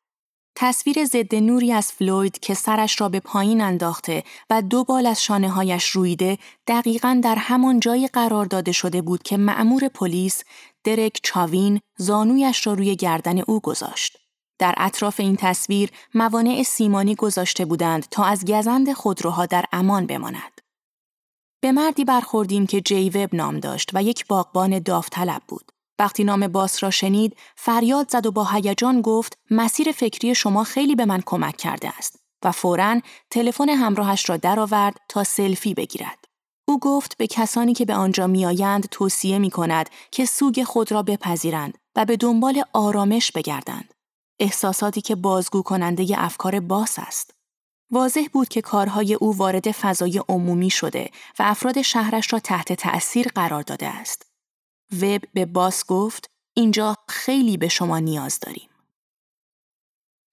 تصویر 0.56 1.06
ضد 1.06 1.36
نوری 1.36 1.74
از 1.74 1.92
فلوید 1.92 2.40
که 2.40 2.54
سرش 2.54 3.02
را 3.02 3.10
به 3.10 3.20
پایین 3.20 3.62
انداخته 3.62 4.24
و 4.50 4.62
دو 4.62 4.84
بال 4.84 5.06
از 5.06 5.24
شانه 5.24 5.50
هایش 5.50 5.86
رویده 5.86 6.38
دقیقا 6.68 7.20
در 7.24 7.36
همان 7.36 7.80
جایی 7.80 8.08
قرار 8.08 8.46
داده 8.46 8.72
شده 8.72 9.02
بود 9.02 9.24
که 9.24 9.38
معمور 9.38 9.88
پلیس 9.88 10.44
درک 10.84 11.20
چاوین 11.24 11.80
زانویش 11.98 12.68
را 12.68 12.74
روی 12.74 12.96
گردن 12.96 13.40
او 13.40 13.60
گذاشت. 13.60 14.18
در 14.60 14.74
اطراف 14.78 15.20
این 15.20 15.36
تصویر 15.36 15.90
موانع 16.14 16.64
سیمانی 16.64 17.16
گذاشته 17.16 17.66
بودند 17.66 18.08
تا 18.12 18.24
از 18.24 18.46
گزند 18.46 18.94
خودروها 18.94 19.46
در 19.46 19.66
امان 19.72 20.06
بماند. 20.06 20.62
به 21.62 21.72
مردی 21.72 22.06
برخوردیم 22.06 22.68
که 22.68 22.82
جی 22.82 23.10
وب 23.10 23.36
نام 23.36 23.60
داشت 23.60 23.90
و 23.94 24.04
یک 24.04 24.28
باغبان 24.28 24.80
داوطلب 24.80 25.42
بود. 25.48 25.72
وقتی 26.00 26.24
نام 26.24 26.48
باس 26.48 26.84
را 26.84 26.90
شنید، 26.90 27.38
فریاد 27.56 28.12
زد 28.12 28.26
و 28.26 28.32
با 28.32 28.46
هیجان 28.46 29.02
گفت 29.02 29.38
مسیر 29.52 29.92
فکری 29.92 30.36
شما 30.36 30.64
خیلی 30.64 30.96
به 30.96 31.06
من 31.06 31.22
کمک 31.26 31.58
کرده 31.58 31.98
است 31.98 32.20
و 32.46 32.52
فوراً 32.52 33.00
تلفن 33.30 33.70
همراهش 33.70 34.30
را 34.30 34.38
درآورد 34.38 34.98
تا 35.10 35.24
سلفی 35.24 35.74
بگیرد. 35.74 36.26
او 36.68 36.80
گفت 36.80 37.18
به 37.18 37.28
کسانی 37.28 37.74
که 37.74 37.86
به 37.86 37.96
آنجا 37.96 38.28
میآیند 38.28 38.88
توصیه 38.92 39.40
می 39.40 39.50
کند 39.50 39.90
که 40.12 40.26
سوگ 40.26 40.64
خود 40.64 40.92
را 40.92 41.04
بپذیرند 41.04 41.78
و 41.96 42.06
به 42.06 42.18
دنبال 42.18 42.64
آرامش 42.74 43.32
بگردند. 43.32 43.94
احساساتی 44.40 45.02
که 45.02 45.16
بازگو 45.16 45.62
کننده 45.62 46.06
افکار 46.18 46.60
باس 46.60 47.00
است. 47.00 47.34
واضح 47.92 48.26
بود 48.34 48.50
که 48.50 48.62
کارهای 48.62 49.14
او 49.14 49.38
وارد 49.38 49.72
فضای 49.72 50.22
عمومی 50.30 50.70
شده 50.70 51.10
و 51.40 51.44
افراد 51.44 51.82
شهرش 51.82 52.34
را 52.34 52.40
تحت 52.40 52.74
تأثیر 52.74 53.28
قرار 53.36 53.62
داده 53.62 53.88
است. 53.88 54.31
وب 55.02 55.22
به 55.34 55.46
باس 55.46 55.86
گفت 55.86 56.30
اینجا 56.54 56.96
خیلی 57.08 57.58
به 57.58 57.68
شما 57.68 58.00
نیاز 58.00 58.40
داریم. 58.40 58.70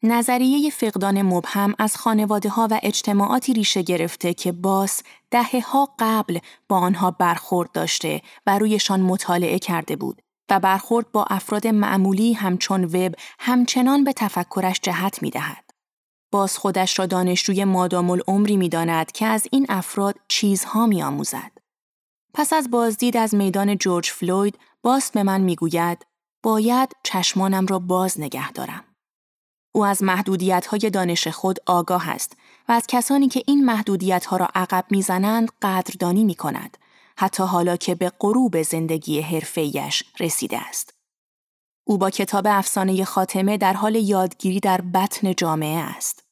نظریه 0.03 0.71
فقدان 0.71 1.23
مبهم 1.23 1.75
از 1.79 1.97
خانواده 1.97 2.49
ها 2.49 2.69
و 2.71 2.81
اجتماعاتی 2.83 3.53
ریشه 3.53 3.83
گرفته 3.83 4.35
که 4.35 4.53
باس 4.53 5.03
دهه 5.31 5.61
ها 5.71 5.95
قبل 5.99 6.39
با 6.69 6.79
آنها 6.79 7.11
برخورد 7.11 7.73
داشته 7.73 8.23
و 8.47 8.59
رویشان 8.59 9.01
مطالعه 9.01 9.59
کرده 9.59 9.97
بود 9.97 10.23
و 10.51 10.61
برخورد 10.61 11.13
با 11.13 11.25
افراد 11.31 11.67
معمولی 11.67 12.33
همچون 12.33 12.85
وب 12.85 13.15
همچنان 13.39 14.05
به 14.05 14.13
تفکرش 14.13 14.81
جهت 14.83 15.23
می 15.23 15.31
دهد. 15.31 15.71
باز 16.33 16.59
خودش 16.59 16.99
را 16.99 17.07
دانشجوی 17.07 17.65
مادام 17.65 18.11
العمری 18.11 18.57
می 18.57 18.69
داند 18.69 19.13
که 19.13 19.27
از 19.27 19.47
این 19.53 19.67
افراد 19.69 20.15
چیزها 20.29 20.87
می 20.87 21.03
آموزد. 21.03 21.58
پس 22.39 22.53
از 22.53 22.70
بازدید 22.70 23.16
از 23.16 23.34
میدان 23.34 23.78
جورج 23.78 24.11
فلوید، 24.11 24.59
باس 24.82 25.11
به 25.11 25.22
من 25.22 25.41
می 25.41 25.57
گوید 25.57 26.07
باید 26.43 26.97
چشمانم 27.03 27.66
را 27.66 27.78
باز 27.78 28.20
نگه 28.20 28.53
دارم. 28.53 28.84
او 29.74 29.84
از 29.84 30.03
محدودیت 30.03 30.66
های 30.66 30.91
دانش 30.91 31.28
خود 31.28 31.59
آگاه 31.66 32.09
است 32.09 32.36
و 32.68 32.72
از 32.72 32.86
کسانی 32.89 33.28
که 33.28 33.43
این 33.47 33.64
محدودیت 33.64 34.26
ها 34.26 34.36
را 34.36 34.49
عقب 34.55 34.84
می‌زنند 34.91 35.49
قدردانی 35.62 36.24
می 36.24 36.34
کند 36.34 36.78
حتی 37.16 37.43
حالا 37.43 37.76
که 37.76 37.95
به 37.95 38.12
غروب 38.20 38.62
زندگی 38.62 39.20
حرفه‌ایش 39.20 40.05
رسیده 40.20 40.59
است. 40.68 40.95
او 41.86 41.99
با 41.99 42.11
کتاب 42.11 42.47
افسانه 42.49 43.05
خاتمه 43.05 43.57
در 43.57 43.72
حال 43.72 43.95
یادگیری 43.95 44.61
در 44.61 44.80
بطن 44.80 45.34
جامعه 45.34 45.78
است. 45.78 46.24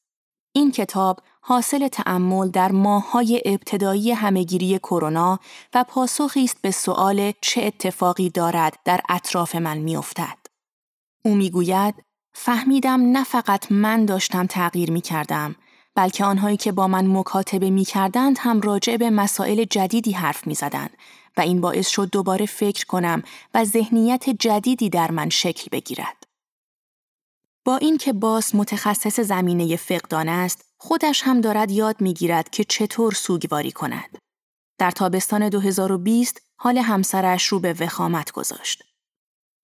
این 0.52 0.72
کتاب 0.72 1.20
حاصل 1.48 1.88
تأمل 1.88 2.48
در 2.48 2.72
ماههای 2.72 3.42
ابتدایی 3.44 4.12
همهگیری 4.12 4.78
کرونا 4.78 5.38
و 5.74 5.84
پاسخی 5.84 6.44
است 6.44 6.62
به 6.62 6.70
سؤال 6.70 7.32
چه 7.40 7.62
اتفاقی 7.62 8.30
دارد 8.30 8.78
در 8.84 9.00
اطراف 9.08 9.54
من 9.54 9.78
میافتد. 9.78 10.38
او 11.24 11.34
می‌گوید 11.34 11.94
فهمیدم 12.34 13.00
نه 13.00 13.24
فقط 13.24 13.72
من 13.72 14.04
داشتم 14.04 14.46
تغییر 14.46 14.90
می 14.90 15.00
کردم 15.00 15.56
بلکه 15.94 16.24
آنهایی 16.24 16.56
که 16.56 16.72
با 16.72 16.88
من 16.88 17.06
مکاتبه 17.06 17.70
می 17.70 17.84
کردند 17.84 18.36
هم 18.40 18.60
راجع 18.60 18.96
به 18.96 19.10
مسائل 19.10 19.64
جدیدی 19.64 20.12
حرف 20.12 20.46
می 20.46 20.54
زدند 20.54 20.90
و 21.36 21.40
این 21.40 21.60
باعث 21.60 21.88
شد 21.88 22.10
دوباره 22.10 22.46
فکر 22.46 22.86
کنم 22.86 23.22
و 23.54 23.64
ذهنیت 23.64 24.30
جدیدی 24.30 24.90
در 24.90 25.10
من 25.10 25.28
شکل 25.28 25.68
بگیرد. 25.72 26.25
با 27.66 27.76
اینکه 27.76 28.12
باس 28.12 28.54
متخصص 28.54 29.20
زمینه 29.20 29.76
فقدان 29.76 30.28
است، 30.28 30.64
خودش 30.78 31.22
هم 31.22 31.40
دارد 31.40 31.70
یاد 31.70 32.00
می‌گیرد 32.00 32.50
که 32.50 32.64
چطور 32.64 33.12
سوگواری 33.12 33.72
کند. 33.72 34.18
در 34.78 34.90
تابستان 34.90 35.48
2020 35.48 36.42
حال 36.58 36.78
همسرش 36.78 37.46
رو 37.46 37.60
به 37.60 37.72
وخامت 37.80 38.32
گذاشت. 38.32 38.82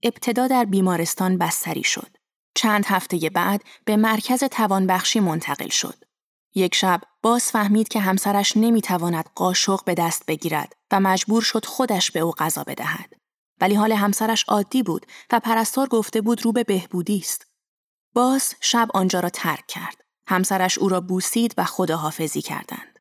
ابتدا 0.02 0.46
در 0.46 0.64
بیمارستان 0.64 1.38
بستری 1.38 1.84
شد. 1.84 2.16
چند 2.54 2.84
هفته 2.86 3.30
بعد 3.30 3.62
به 3.84 3.96
مرکز 3.96 4.44
توانبخشی 4.44 5.20
منتقل 5.20 5.68
شد. 5.68 6.04
یک 6.54 6.74
شب 6.74 7.00
باز 7.22 7.44
فهمید 7.44 7.88
که 7.88 8.00
همسرش 8.00 8.56
نمی‌تواند 8.56 9.30
قاشق 9.34 9.84
به 9.84 9.94
دست 9.94 10.26
بگیرد 10.26 10.72
و 10.92 11.00
مجبور 11.00 11.42
شد 11.42 11.64
خودش 11.64 12.10
به 12.10 12.20
او 12.20 12.32
غذا 12.32 12.64
بدهد. 12.64 13.12
ولی 13.60 13.74
حال 13.74 13.92
همسرش 13.92 14.44
عادی 14.48 14.82
بود 14.82 15.06
و 15.32 15.40
پرستار 15.40 15.88
گفته 15.88 16.20
بود 16.20 16.44
رو 16.44 16.52
به 16.52 16.64
بهبودی 16.64 17.18
است. 17.18 17.51
باز 18.14 18.54
شب 18.60 18.88
آنجا 18.94 19.20
را 19.20 19.28
ترک 19.28 19.66
کرد. 19.66 20.04
همسرش 20.26 20.78
او 20.78 20.88
را 20.88 21.00
بوسید 21.00 21.54
و 21.58 21.64
خداحافظی 21.64 22.42
کردند. 22.42 22.98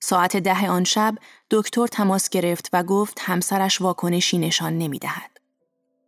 ساعت 0.00 0.36
ده 0.36 0.68
آن 0.68 0.84
شب 0.84 1.14
دکتر 1.50 1.86
تماس 1.86 2.28
گرفت 2.28 2.70
و 2.72 2.82
گفت 2.82 3.18
همسرش 3.20 3.80
واکنشی 3.80 4.38
نشان 4.38 4.78
نمی 4.78 4.98
دهد. 4.98 5.30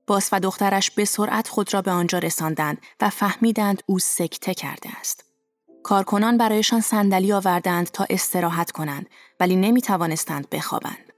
باس 0.07 0.29
و 0.33 0.41
دخترش 0.41 0.91
به 0.91 1.05
سرعت 1.05 1.49
خود 1.49 1.75
را 1.75 1.83
به 1.83 1.91
آنجا 1.91 2.19
رساندند 2.19 2.79
و 3.01 3.11
فهمیدند 3.11 3.83
او 3.87 3.99
سکته 3.99 4.55
کرده 4.55 4.91
است. 5.01 5.25
کارکنان 5.83 6.39
برایشان 6.39 6.81
صندلی 6.81 7.33
آوردند 7.33 7.87
تا 7.87 8.07
استراحت 8.11 8.71
کنند 8.71 9.07
ولی 9.41 9.57
نمی 9.57 9.83
توانستند 9.83 10.51
بخوابند. 10.51 11.13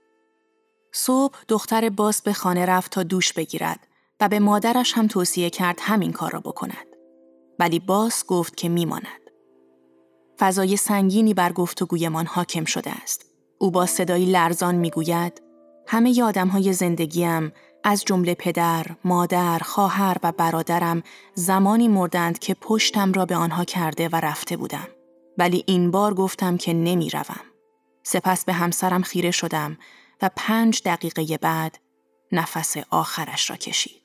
صبح 0.93 1.39
دختر 1.49 1.89
باس 1.89 2.23
به 2.23 2.33
خانه 2.33 2.67
رفت 2.67 2.93
تا 2.93 3.03
دوش 3.03 3.33
بگیرد 3.33 3.87
و 4.21 4.29
به 4.29 4.39
مادرش 4.39 4.93
هم 4.93 5.07
توصیه 5.07 5.51
کرد 5.51 5.79
همین 5.83 6.13
کار 6.13 6.31
را 6.31 6.41
بکند. 6.41 6.90
ولی 7.61 7.79
باس 7.79 8.27
گفت 8.27 8.57
که 8.57 8.69
میماند. 8.69 9.31
فضای 10.39 10.77
سنگینی 10.77 11.35
بر 11.35 11.53
گفتگویمان 11.53 12.27
حاکم 12.27 12.65
شده 12.65 12.91
است. 13.03 13.27
او 13.59 13.71
با 13.71 13.87
صدایی 13.87 14.27
لرزان 14.27 14.75
می‌گوید 14.75 15.43
همه 15.87 16.19
یادم 16.19 16.49
های 16.49 16.73
زندگیم 16.73 17.53
از 17.85 18.05
جمله 18.05 18.35
پدر، 18.35 18.87
مادر، 19.05 19.59
خواهر 19.59 20.17
و 20.23 20.33
برادرم 20.33 21.03
زمانی 21.35 21.89
مردند 21.89 22.39
که 22.39 22.55
پشتم 22.55 23.13
را 23.13 23.27
به 23.27 23.37
آنها 23.37 23.65
کرده 23.65 24.09
و 24.09 24.17
رفته 24.17 24.57
بودم. 24.57 24.89
ولی 25.39 25.65
این 25.67 25.91
بار 25.91 26.15
گفتم 26.15 26.57
که 26.57 26.73
نمی 26.73 27.11
روم. 27.11 27.41
سپس 28.03 28.45
به 28.45 28.53
همسرم 28.53 29.03
خیره 29.03 29.31
شدم 29.31 29.79
و 30.23 30.31
پنج 30.37 30.83
دقیقه 30.85 31.39
بعد 31.39 31.79
نفس 32.33 32.77
آخرش 32.91 33.51
را 33.51 33.57
کشید. 33.57 34.00